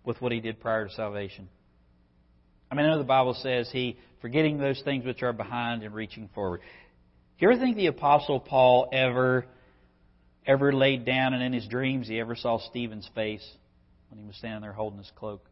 with 0.05 0.21
what 0.23 0.33
he 0.33 0.41
did 0.41 0.61
prior 0.61 0.89
to 0.89 0.95
salvation? 0.95 1.49
I 2.71 2.75
mean, 2.75 2.87
I 2.87 2.91
know 2.91 2.99
the 2.99 3.05
Bible 3.05 3.35
says 3.35 3.69
he, 3.71 3.99
forgetting 4.21 4.59
those 4.59 4.81
things 4.85 5.05
which 5.05 5.23
are 5.23 5.33
behind 5.33 5.83
and 5.83 5.95
reaching 5.95 6.29
forward. 6.35 6.61
Do 7.39 7.45
you 7.45 7.53
ever 7.53 7.61
think 7.61 7.77
the 7.77 7.89
Apostle 7.89 8.41
Paul 8.41 8.89
ever, 8.93 9.45
ever 10.47 10.73
laid 10.73 11.05
down 11.05 11.35
and 11.35 11.43
in 11.43 11.53
his 11.53 11.67
dreams 11.69 12.09
he 12.09 12.19
ever 12.19 12.35
saw 12.35 12.59
Stephen's 12.59 13.09
face 13.15 13.47
when 14.09 14.19
he 14.19 14.27
was 14.27 14.37
standing 14.37 14.63
there 14.63 14.73
holding 14.73 14.99
his 14.99 15.13
cloak? 15.17 15.45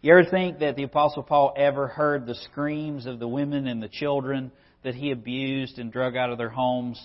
You 0.00 0.12
ever 0.12 0.24
think 0.24 0.60
that 0.60 0.76
the 0.76 0.84
Apostle 0.84 1.22
Paul 1.22 1.52
ever 1.54 1.88
heard 1.88 2.26
the 2.26 2.34
screams 2.34 3.04
of 3.04 3.18
the 3.18 3.28
women 3.28 3.66
and 3.66 3.82
the 3.82 3.88
children 3.88 4.52
that 4.84 4.94
he 4.94 5.10
abused 5.10 5.78
and 5.78 5.92
drug 5.92 6.16
out 6.16 6.30
of 6.30 6.38
their 6.38 6.48
homes 6.48 6.98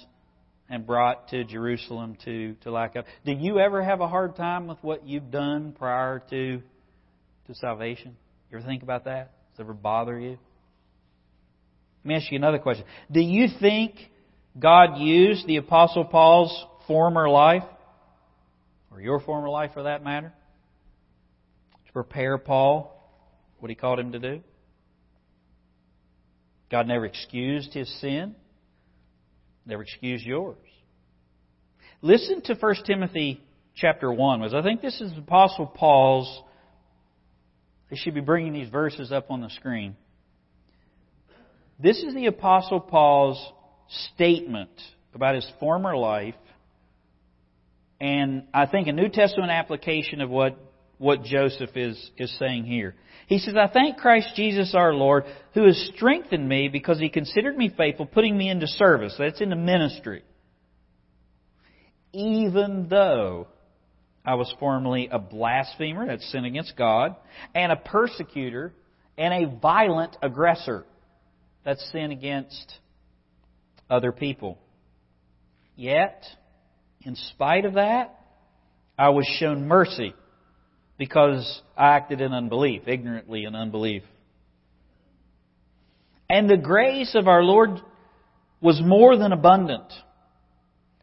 and 0.70 0.88
brought 0.88 1.28
to 1.30 1.44
Jerusalem 1.44 2.18
to, 2.24 2.56
to 2.62 2.72
lack 2.72 2.96
up? 2.96 3.06
Do 3.26 3.34
you 3.34 3.60
ever 3.60 3.84
have 3.84 4.00
a 4.00 4.08
hard 4.08 4.38
time 4.38 4.68
with 4.68 4.78
what 4.82 5.06
you've 5.06 5.32
done 5.32 5.74
prior 5.78 6.24
to, 6.30 6.62
to 7.48 7.56
salvation? 7.56 8.16
You 8.50 8.60
ever 8.60 8.66
think 8.66 8.84
about 8.84 9.04
that? 9.04 9.34
Does 9.52 9.60
it 9.60 9.64
ever 9.64 9.74
bother 9.74 10.18
you? 10.18 10.38
Let 12.04 12.10
me 12.10 12.16
ask 12.16 12.32
you 12.32 12.38
another 12.38 12.60
question. 12.60 12.86
Do 13.12 13.20
you 13.20 13.48
think 13.60 13.94
God 14.58 14.98
used 14.98 15.46
the 15.46 15.58
Apostle 15.58 16.06
Paul's 16.06 16.66
former 16.88 17.30
life, 17.30 17.64
or 18.92 19.00
your 19.00 19.20
former 19.20 19.50
life 19.50 19.72
for 19.74 19.84
that 19.84 20.04
matter, 20.04 20.34
to 21.86 21.94
prepare 21.94 22.38
Paul 22.40 22.98
what 23.60 23.70
he 23.70 23.76
called 23.76 24.00
him 24.00 24.14
to 24.14 24.20
do? 24.20 24.42
God 26.72 26.88
never 26.88 27.06
excused 27.06 27.74
his 27.74 27.94
sin, 28.00 28.36
never 29.66 29.84
excused 29.84 30.26
yours. 30.26 30.58
Listen 32.02 32.42
to 32.44 32.56
1 32.56 32.76
Timothy 32.86 33.44
chapter 33.76 34.12
1, 34.12 34.40
because 34.40 34.56
I 34.56 34.64
think 34.64 34.82
this 34.82 35.00
is 35.02 35.12
Apostle 35.16 35.68
Paul's. 35.68 36.42
They 37.92 37.96
should 37.96 38.16
be 38.16 38.22
bringing 38.22 38.54
these 38.54 38.70
verses 38.70 39.12
up 39.12 39.30
on 39.30 39.42
the 39.42 39.50
screen. 39.50 39.96
This 41.82 42.04
is 42.04 42.14
the 42.14 42.28
Apostle 42.28 42.80
Paul's 42.80 43.44
statement 44.14 44.70
about 45.16 45.34
his 45.36 45.50
former 45.60 45.98
life, 45.98 46.36
and 48.00 48.44
I 48.54 48.68
think 48.68 48.88
a 48.88 48.92
New 48.92 49.10
Testament 49.10 49.52
application 49.52 50.22
of 50.22 50.30
what, 50.30 50.58
what 51.00 51.24
Joseph 51.24 51.72
is, 51.76 52.12
is 52.18 52.36
saying 52.38 52.66
here. 52.66 52.94
He 53.26 53.40
says, 53.40 53.56
I 53.56 53.68
thank 53.68 53.98
Christ 53.98 54.30
Jesus 54.36 54.76
our 54.76 54.94
Lord, 54.94 55.24
who 55.56 55.66
has 55.66 55.92
strengthened 55.96 56.48
me 56.48 56.68
because 56.68 57.00
he 57.00 57.10
considered 57.10 57.58
me 57.58 57.74
faithful, 57.76 58.06
putting 58.06 58.38
me 58.38 58.50
into 58.50 58.68
service. 58.68 59.16
That's 59.18 59.42
into 59.42 59.56
ministry. 59.56 60.24
Even 62.14 62.88
though 62.90 63.48
I 64.24 64.36
was 64.36 64.54
formerly 64.60 65.10
a 65.12 65.18
blasphemer, 65.18 66.06
that's 66.06 66.30
sin 66.32 66.46
against 66.46 66.78
God, 66.78 67.16
and 67.56 67.72
a 67.72 67.78
persecutor, 67.78 68.74
and 69.18 69.34
a 69.34 69.60
violent 69.60 70.16
aggressor. 70.22 70.86
That's 71.64 71.92
sin 71.92 72.12
against 72.12 72.80
other 73.90 74.12
people. 74.12 74.58
Yet, 75.76 76.24
in 77.02 77.16
spite 77.16 77.66
of 77.66 77.76
that, 77.76 78.20
I 78.98 79.10
was 79.10 79.26
shown 79.40 79.68
mercy 79.68 80.14
because 80.98 81.62
I 81.76 81.96
acted 81.96 82.22
in 82.22 82.34
unbelief, 82.34 82.84
ignorantly 82.88 83.46
in 83.46 83.56
unbelief. 83.56 84.04
And 86.30 86.50
the 86.50 86.58
grace 86.58 87.16
of 87.16 87.28
our 87.28 87.44
Lord 87.44 87.82
was 88.62 88.82
more 88.84 89.18
than 89.18 89.32
abundant. 89.32 89.92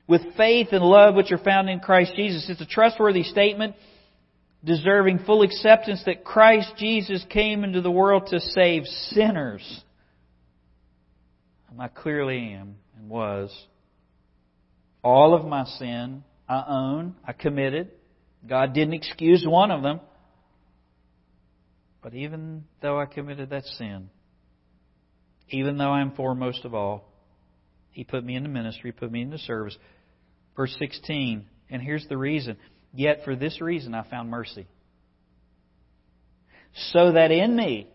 With 0.06 0.22
faith 0.36 0.68
and 0.72 0.82
love 0.82 1.14
which 1.14 1.32
are 1.32 1.38
found 1.38 1.68
in 1.68 1.80
Christ 1.80 2.12
Jesus. 2.16 2.46
It's 2.48 2.60
a 2.60 2.66
trustworthy 2.66 3.24
statement 3.24 3.74
deserving 4.64 5.20
full 5.20 5.42
acceptance 5.42 6.02
that 6.06 6.24
Christ 6.24 6.72
Jesus 6.78 7.24
came 7.28 7.62
into 7.62 7.80
the 7.80 7.90
world 7.90 8.28
to 8.28 8.40
save 8.40 8.84
sinners. 8.86 9.82
I 11.78 11.88
clearly 11.88 12.52
am 12.54 12.76
and 12.96 13.08
was. 13.08 13.54
All 15.02 15.34
of 15.34 15.44
my 15.44 15.64
sin 15.64 16.24
I 16.48 16.64
own, 16.66 17.14
I 17.24 17.32
committed. 17.32 17.90
God 18.46 18.72
didn't 18.72 18.94
excuse 18.94 19.44
one 19.46 19.70
of 19.70 19.82
them. 19.82 20.00
But 22.02 22.14
even 22.14 22.64
though 22.80 22.98
I 22.98 23.06
committed 23.06 23.50
that 23.50 23.64
sin, 23.64 24.08
even 25.50 25.78
though 25.78 25.90
I'm 25.90 26.12
foremost 26.12 26.64
of 26.64 26.74
all, 26.74 27.04
He 27.90 28.04
put 28.04 28.24
me 28.24 28.36
into 28.36 28.48
ministry, 28.48 28.92
put 28.92 29.10
me 29.10 29.22
into 29.22 29.38
service. 29.38 29.76
Verse 30.56 30.74
16, 30.78 31.44
and 31.70 31.82
here's 31.82 32.06
the 32.08 32.16
reason. 32.16 32.56
Yet 32.94 33.22
for 33.24 33.36
this 33.36 33.60
reason 33.60 33.94
I 33.94 34.08
found 34.08 34.30
mercy. 34.30 34.66
So 36.92 37.12
that 37.12 37.30
in 37.30 37.54
me, 37.54 37.88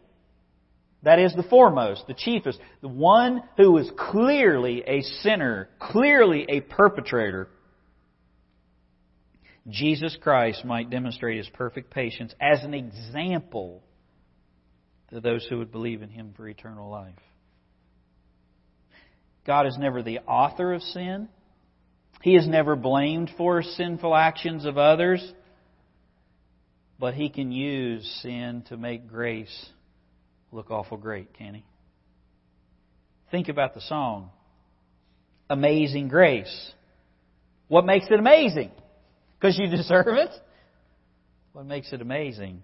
that 1.03 1.19
is 1.19 1.35
the 1.35 1.43
foremost, 1.43 2.07
the 2.07 2.13
chiefest, 2.13 2.59
the 2.81 2.87
one 2.87 3.43
who 3.57 3.77
is 3.77 3.91
clearly 3.97 4.83
a 4.87 5.01
sinner, 5.21 5.69
clearly 5.79 6.45
a 6.47 6.61
perpetrator, 6.61 7.49
Jesus 9.69 10.17
Christ 10.21 10.65
might 10.65 10.89
demonstrate 10.89 11.37
his 11.37 11.49
perfect 11.49 11.91
patience 11.91 12.33
as 12.39 12.63
an 12.63 12.73
example 12.73 13.81
to 15.11 15.19
those 15.21 15.45
who 15.49 15.59
would 15.59 15.71
believe 15.71 16.01
in 16.01 16.09
him 16.09 16.33
for 16.35 16.47
eternal 16.47 16.89
life. 16.89 17.13
God 19.45 19.67
is 19.67 19.77
never 19.77 20.01
the 20.01 20.19
author 20.19 20.73
of 20.73 20.81
sin. 20.81 21.27
He 22.21 22.35
is 22.35 22.47
never 22.47 22.77
blamed 22.77 23.29
for 23.37 23.61
sinful 23.61 24.15
actions 24.15 24.65
of 24.65 24.77
others. 24.77 25.33
But 26.97 27.13
he 27.13 27.29
can 27.29 27.51
use 27.51 28.05
sin 28.21 28.63
to 28.69 28.77
make 28.77 29.09
grace 29.09 29.69
look 30.53 30.71
awful 30.71 30.97
great, 30.97 31.33
can 31.33 31.55
he? 31.55 31.65
Think 33.31 33.49
about 33.49 33.73
the 33.73 33.81
song 33.81 34.29
Amazing 35.49 36.07
Grace. 36.07 36.71
What 37.67 37.85
makes 37.85 38.05
it 38.09 38.19
amazing? 38.19 38.71
Because 39.39 39.57
you 39.57 39.67
deserve 39.75 40.07
it? 40.07 40.29
What 41.53 41.65
makes 41.65 41.91
it 41.91 42.01
amazing 42.01 42.63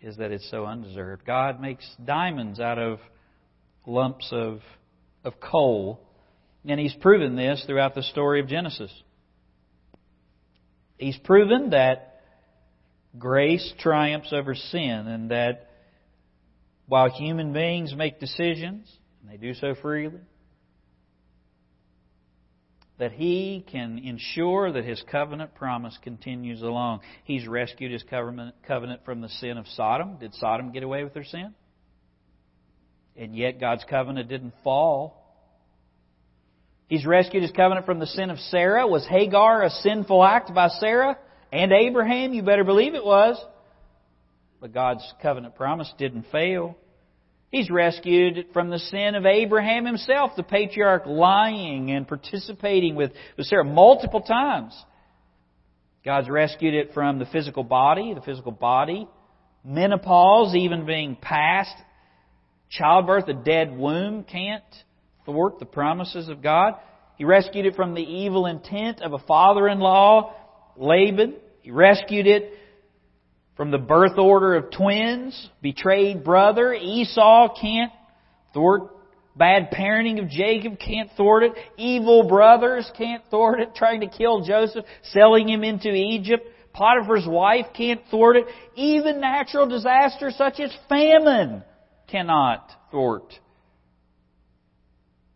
is 0.00 0.16
that 0.18 0.30
it's 0.30 0.48
so 0.50 0.64
undeserved. 0.64 1.24
God 1.24 1.60
makes 1.60 1.84
diamonds 2.04 2.60
out 2.60 2.78
of 2.78 3.00
lumps 3.86 4.28
of, 4.30 4.60
of 5.24 5.40
coal, 5.40 6.00
and 6.66 6.78
He's 6.78 6.94
proven 6.94 7.36
this 7.36 7.64
throughout 7.66 7.94
the 7.94 8.02
story 8.02 8.40
of 8.40 8.48
Genesis. 8.48 8.92
He's 10.98 11.18
proven 11.18 11.70
that 11.70 12.20
grace 13.18 13.72
triumphs 13.78 14.32
over 14.32 14.54
sin, 14.54 15.06
and 15.06 15.30
that 15.30 15.67
while 16.88 17.08
human 17.10 17.52
beings 17.52 17.94
make 17.94 18.18
decisions, 18.18 18.90
and 19.20 19.30
they 19.30 19.36
do 19.36 19.54
so 19.54 19.74
freely, 19.80 20.18
that 22.98 23.12
he 23.12 23.64
can 23.70 23.98
ensure 23.98 24.72
that 24.72 24.84
his 24.84 25.00
covenant 25.08 25.54
promise 25.54 25.96
continues 26.02 26.62
along. 26.62 27.00
He's 27.22 27.46
rescued 27.46 27.92
his 27.92 28.02
covenant 28.02 29.04
from 29.04 29.20
the 29.20 29.28
sin 29.28 29.56
of 29.56 29.68
Sodom. 29.68 30.16
Did 30.18 30.34
Sodom 30.34 30.72
get 30.72 30.82
away 30.82 31.04
with 31.04 31.14
their 31.14 31.24
sin? 31.24 31.54
And 33.16 33.36
yet 33.36 33.60
God's 33.60 33.84
covenant 33.88 34.28
didn't 34.28 34.54
fall. 34.64 35.14
He's 36.88 37.04
rescued 37.04 37.42
his 37.42 37.52
covenant 37.52 37.86
from 37.86 37.98
the 37.98 38.06
sin 38.06 38.30
of 38.30 38.38
Sarah. 38.38 38.86
Was 38.86 39.06
Hagar 39.06 39.62
a 39.62 39.70
sinful 39.70 40.24
act 40.24 40.54
by 40.54 40.68
Sarah 40.68 41.18
and 41.52 41.70
Abraham? 41.70 42.32
You 42.32 42.42
better 42.42 42.64
believe 42.64 42.94
it 42.94 43.04
was. 43.04 43.38
But 44.60 44.74
God's 44.74 45.04
covenant 45.22 45.54
promise 45.54 45.92
didn't 45.98 46.26
fail. 46.32 46.76
He's 47.50 47.70
rescued 47.70 48.36
it 48.36 48.52
from 48.52 48.68
the 48.68 48.78
sin 48.78 49.14
of 49.14 49.24
Abraham 49.24 49.86
himself, 49.86 50.32
the 50.36 50.42
patriarch 50.42 51.06
lying 51.06 51.90
and 51.90 52.06
participating 52.06 52.94
with, 52.94 53.12
with 53.36 53.46
Sarah 53.46 53.64
multiple 53.64 54.20
times. 54.20 54.74
God's 56.04 56.28
rescued 56.28 56.74
it 56.74 56.92
from 56.92 57.18
the 57.18 57.26
physical 57.26 57.64
body, 57.64 58.14
the 58.14 58.20
physical 58.20 58.52
body, 58.52 59.08
menopause 59.64 60.54
even 60.54 60.84
being 60.86 61.16
past, 61.16 61.74
childbirth, 62.70 63.28
a 63.28 63.34
dead 63.34 63.76
womb 63.76 64.24
can't 64.24 64.64
thwart 65.24 65.58
the 65.58 65.66
promises 65.66 66.28
of 66.28 66.42
God. 66.42 66.74
He 67.16 67.24
rescued 67.24 67.66
it 67.66 67.76
from 67.76 67.94
the 67.94 68.02
evil 68.02 68.46
intent 68.46 69.02
of 69.02 69.12
a 69.12 69.18
father-in-law, 69.18 70.34
Laban. 70.76 71.34
He 71.62 71.70
rescued 71.70 72.26
it 72.26 72.52
from 73.58 73.72
the 73.72 73.78
birth 73.78 74.16
order 74.16 74.54
of 74.54 74.70
twins, 74.70 75.50
betrayed 75.60 76.22
brother, 76.22 76.72
Esau 76.72 77.54
can't 77.60 77.90
thwart 78.54 78.92
bad 79.36 79.72
parenting 79.72 80.22
of 80.22 80.28
Jacob 80.28 80.78
can't 80.78 81.10
thwart 81.16 81.42
it. 81.42 81.52
Evil 81.76 82.28
brothers 82.28 82.88
can't 82.96 83.22
thwart 83.30 83.60
it. 83.60 83.74
Trying 83.74 84.00
to 84.00 84.08
kill 84.08 84.44
Joseph, 84.44 84.84
selling 85.02 85.48
him 85.48 85.64
into 85.64 85.92
Egypt. 85.92 86.46
Potiphar's 86.72 87.26
wife 87.26 87.66
can't 87.76 88.00
thwart 88.10 88.36
it. 88.36 88.46
Even 88.76 89.20
natural 89.20 89.66
disasters 89.66 90.36
such 90.36 90.60
as 90.60 90.72
famine 90.88 91.64
cannot 92.08 92.70
thwart 92.92 93.34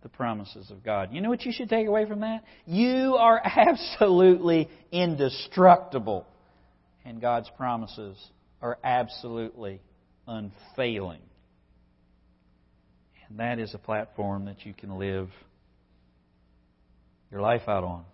the 0.04 0.08
promises 0.08 0.70
of 0.70 0.84
God. 0.84 1.12
You 1.12 1.20
know 1.20 1.28
what 1.28 1.44
you 1.44 1.52
should 1.52 1.68
take 1.68 1.88
away 1.88 2.06
from 2.06 2.20
that? 2.20 2.44
You 2.66 3.16
are 3.18 3.40
absolutely 3.44 4.68
indestructible 4.92 6.26
and 7.04 7.20
God's 7.20 7.50
promises 7.56 8.16
are 8.60 8.78
absolutely 8.84 9.80
unfailing. 10.26 11.20
And 13.28 13.38
that 13.38 13.58
is 13.58 13.74
a 13.74 13.78
platform 13.78 14.44
that 14.44 14.64
you 14.64 14.74
can 14.74 14.98
live 14.98 15.28
your 17.30 17.40
life 17.40 17.62
out 17.66 17.82
on. 17.82 18.04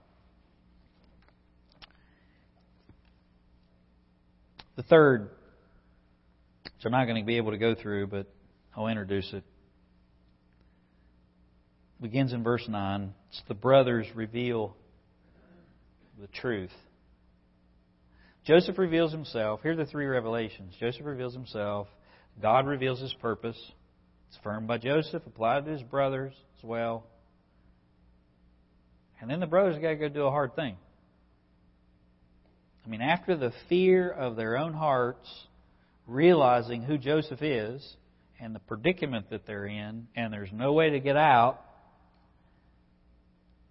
The 4.77 4.85
third, 4.85 5.29
which 6.63 6.85
I'm 6.85 6.93
not 6.93 7.07
going 7.07 7.21
to 7.21 7.27
be 7.27 7.37
able 7.37 7.51
to 7.51 7.59
go 7.59 7.75
through, 7.75 8.07
but 8.07 8.29
I'll 8.77 8.87
introduce 8.87 9.33
it, 9.33 9.43
begins 12.01 12.33
in 12.33 12.45
verse 12.45 12.65
9. 12.69 13.13
It's 13.31 13.43
the 13.49 13.55
brothers 13.55 14.07
reveal 14.15 14.77
the 16.21 16.29
truth. 16.29 16.71
Joseph 18.49 18.79
reveals 18.79 19.13
himself. 19.13 19.61
Here 19.63 19.73
are 19.73 19.77
the 19.77 19.85
three 19.85 20.07
revelations. 20.07 20.75
Joseph 20.81 21.05
reveals 21.05 21.35
himself. 21.35 21.87
God 22.41 22.67
reveals 22.67 22.99
his 22.99 23.13
purpose. 23.21 23.59
It's 24.29 24.39
affirmed 24.39 24.67
by 24.67 24.79
Joseph, 24.79 25.23
applied 25.27 25.67
to 25.67 25.73
his 25.73 25.83
brothers 25.83 26.33
as 26.57 26.65
well. 26.65 27.05
And 29.21 29.31
then 29.31 29.41
the 29.41 29.47
brothers 29.47 29.75
have 29.75 29.83
got 29.83 29.91
to 29.91 29.97
go 29.97 30.09
do 30.09 30.23
a 30.23 30.31
hard 30.31 30.57
thing. 30.57 30.77
I 32.87 32.89
mean, 32.89 33.03
after 33.03 33.37
the 33.37 33.53
fear 33.69 34.09
of 34.11 34.37
their 34.37 34.57
own 34.57 34.73
hearts, 34.73 35.29
realizing 36.07 36.81
who 36.83 36.97
Joseph 36.97 37.43
is 37.43 37.97
and 38.41 38.55
the 38.55 38.61
predicament 38.61 39.29
that 39.29 39.47
they're 39.47 39.67
in, 39.67 40.09
and 40.17 40.33
there's 40.33 40.53
no 40.55 40.73
way 40.73 40.89
to 40.89 41.01
get 41.01 41.19
out. 41.19 41.61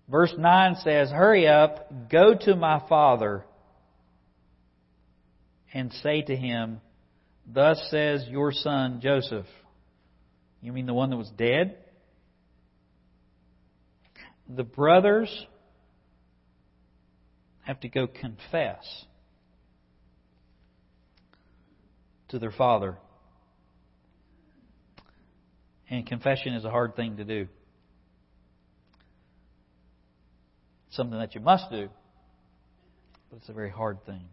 Verse 0.07 0.35
9 0.37 0.75
says, 0.83 1.09
Hurry 1.09 1.47
up, 1.47 2.11
go 2.11 2.35
to 2.35 2.55
my 2.55 2.83
father, 2.87 3.43
and 5.77 5.93
say 6.01 6.23
to 6.23 6.35
him, 6.35 6.81
Thus 7.45 7.79
says 7.91 8.25
your 8.27 8.51
son 8.51 8.99
Joseph. 8.99 9.45
You 10.59 10.73
mean 10.73 10.87
the 10.87 10.93
one 10.93 11.11
that 11.11 11.17
was 11.17 11.29
dead? 11.37 11.77
The 14.49 14.63
brothers 14.63 15.29
have 17.61 17.79
to 17.81 17.89
go 17.89 18.07
confess 18.07 19.05
to 22.29 22.39
their 22.39 22.51
father. 22.51 22.97
And 25.91 26.07
confession 26.07 26.53
is 26.53 26.65
a 26.65 26.71
hard 26.71 26.95
thing 26.95 27.17
to 27.17 27.23
do. 27.23 27.47
something 30.89 31.19
that 31.19 31.35
you 31.35 31.41
must 31.41 31.69
do, 31.69 31.89
but 33.29 33.37
it's 33.37 33.49
a 33.49 33.53
very 33.53 33.69
hard 33.69 34.03
thing 34.07 34.23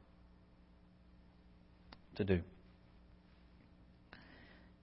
to 2.16 2.24
do. 2.24 2.40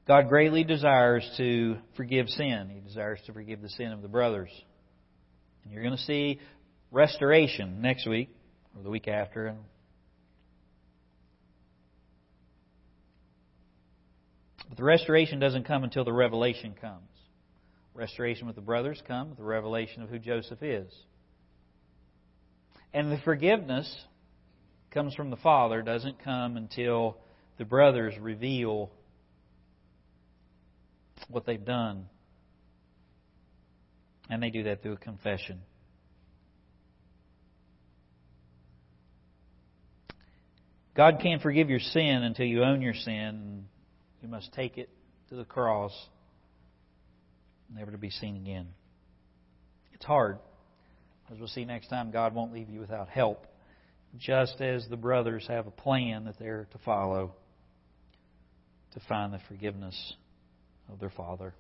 God 0.08 0.30
greatly 0.30 0.64
desires 0.64 1.30
to 1.38 1.78
forgive 1.96 2.28
sin. 2.28 2.70
He 2.74 2.82
desires 2.82 3.20
to 3.28 3.34
forgive 3.34 3.62
the 3.62 3.70
sin 3.70 3.92
of 3.92 4.02
the 4.02 4.08
brothers. 4.08 4.50
And 5.64 5.72
you're 5.72 5.84
going 5.84 5.96
to 5.96 6.04
see 6.04 6.40
restoration 6.92 7.82
next 7.82 8.08
week 8.08 8.30
or 8.76 8.84
the 8.84 8.90
week 8.90 9.08
after. 9.08 9.56
But 14.68 14.78
the 14.78 14.84
restoration 14.84 15.40
doesn't 15.40 15.66
come 15.66 15.84
until 15.84 16.04
the 16.04 16.14
revelation 16.14 16.74
comes. 16.80 17.08
Restoration 17.94 18.48
with 18.48 18.56
the 18.56 18.62
brothers 18.62 19.02
comes 19.08 19.38
the 19.38 19.44
revelation 19.44 20.02
of 20.02 20.10
who 20.10 20.18
Joseph 20.18 20.64
is. 20.64 20.92
And 22.94 23.12
the 23.12 23.20
forgiveness 23.20 23.94
comes 24.92 25.16
from 25.16 25.30
the 25.30 25.38
Father, 25.38 25.82
doesn't 25.82 26.24
come 26.24 26.58
until 26.58 27.18
the 27.58 27.66
brothers 27.66 28.14
reveal 28.20 28.92
what 31.30 31.46
they've 31.46 31.64
done. 31.64 32.08
And 34.30 34.42
they 34.42 34.50
do 34.50 34.64
that 34.64 34.82
through 34.82 34.94
a 34.94 34.98
confession. 34.98 35.62
God 40.96 41.20
can't 41.22 41.42
forgive 41.42 41.70
your 41.70 41.80
sin 41.80 42.24
until 42.24 42.46
you 42.46 42.64
own 42.64 42.82
your 42.82 42.94
sin. 42.94 43.66
You 44.22 44.28
must 44.28 44.54
take 44.54 44.78
it 44.78 44.90
to 45.30 45.36
the 45.36 45.46
cross, 45.46 45.94
never 47.74 47.92
to 47.92 47.98
be 47.98 48.10
seen 48.10 48.36
again. 48.36 48.68
It's 49.94 50.06
hard. 50.06 50.40
As 51.32 51.40
we'll 51.40 51.48
see 51.48 51.64
next 51.64 51.88
time, 51.88 52.12
God 52.12 52.36
won't 52.36 52.54
leave 52.54 52.70
you 52.70 52.82
without 52.82 53.08
help, 53.08 53.46
just 54.18 54.60
as 54.62 54.86
the 54.90 54.98
brothers 54.98 55.46
have 55.48 55.68
a 55.68 55.72
plan 55.72 56.26
that 56.26 56.38
they're 56.40 56.68
to 56.72 56.78
follow 56.80 57.34
to 58.94 59.00
find 59.08 59.34
the 59.34 59.40
forgiveness 59.48 60.14
of 60.92 61.00
their 61.00 61.10
Father. 61.10 61.54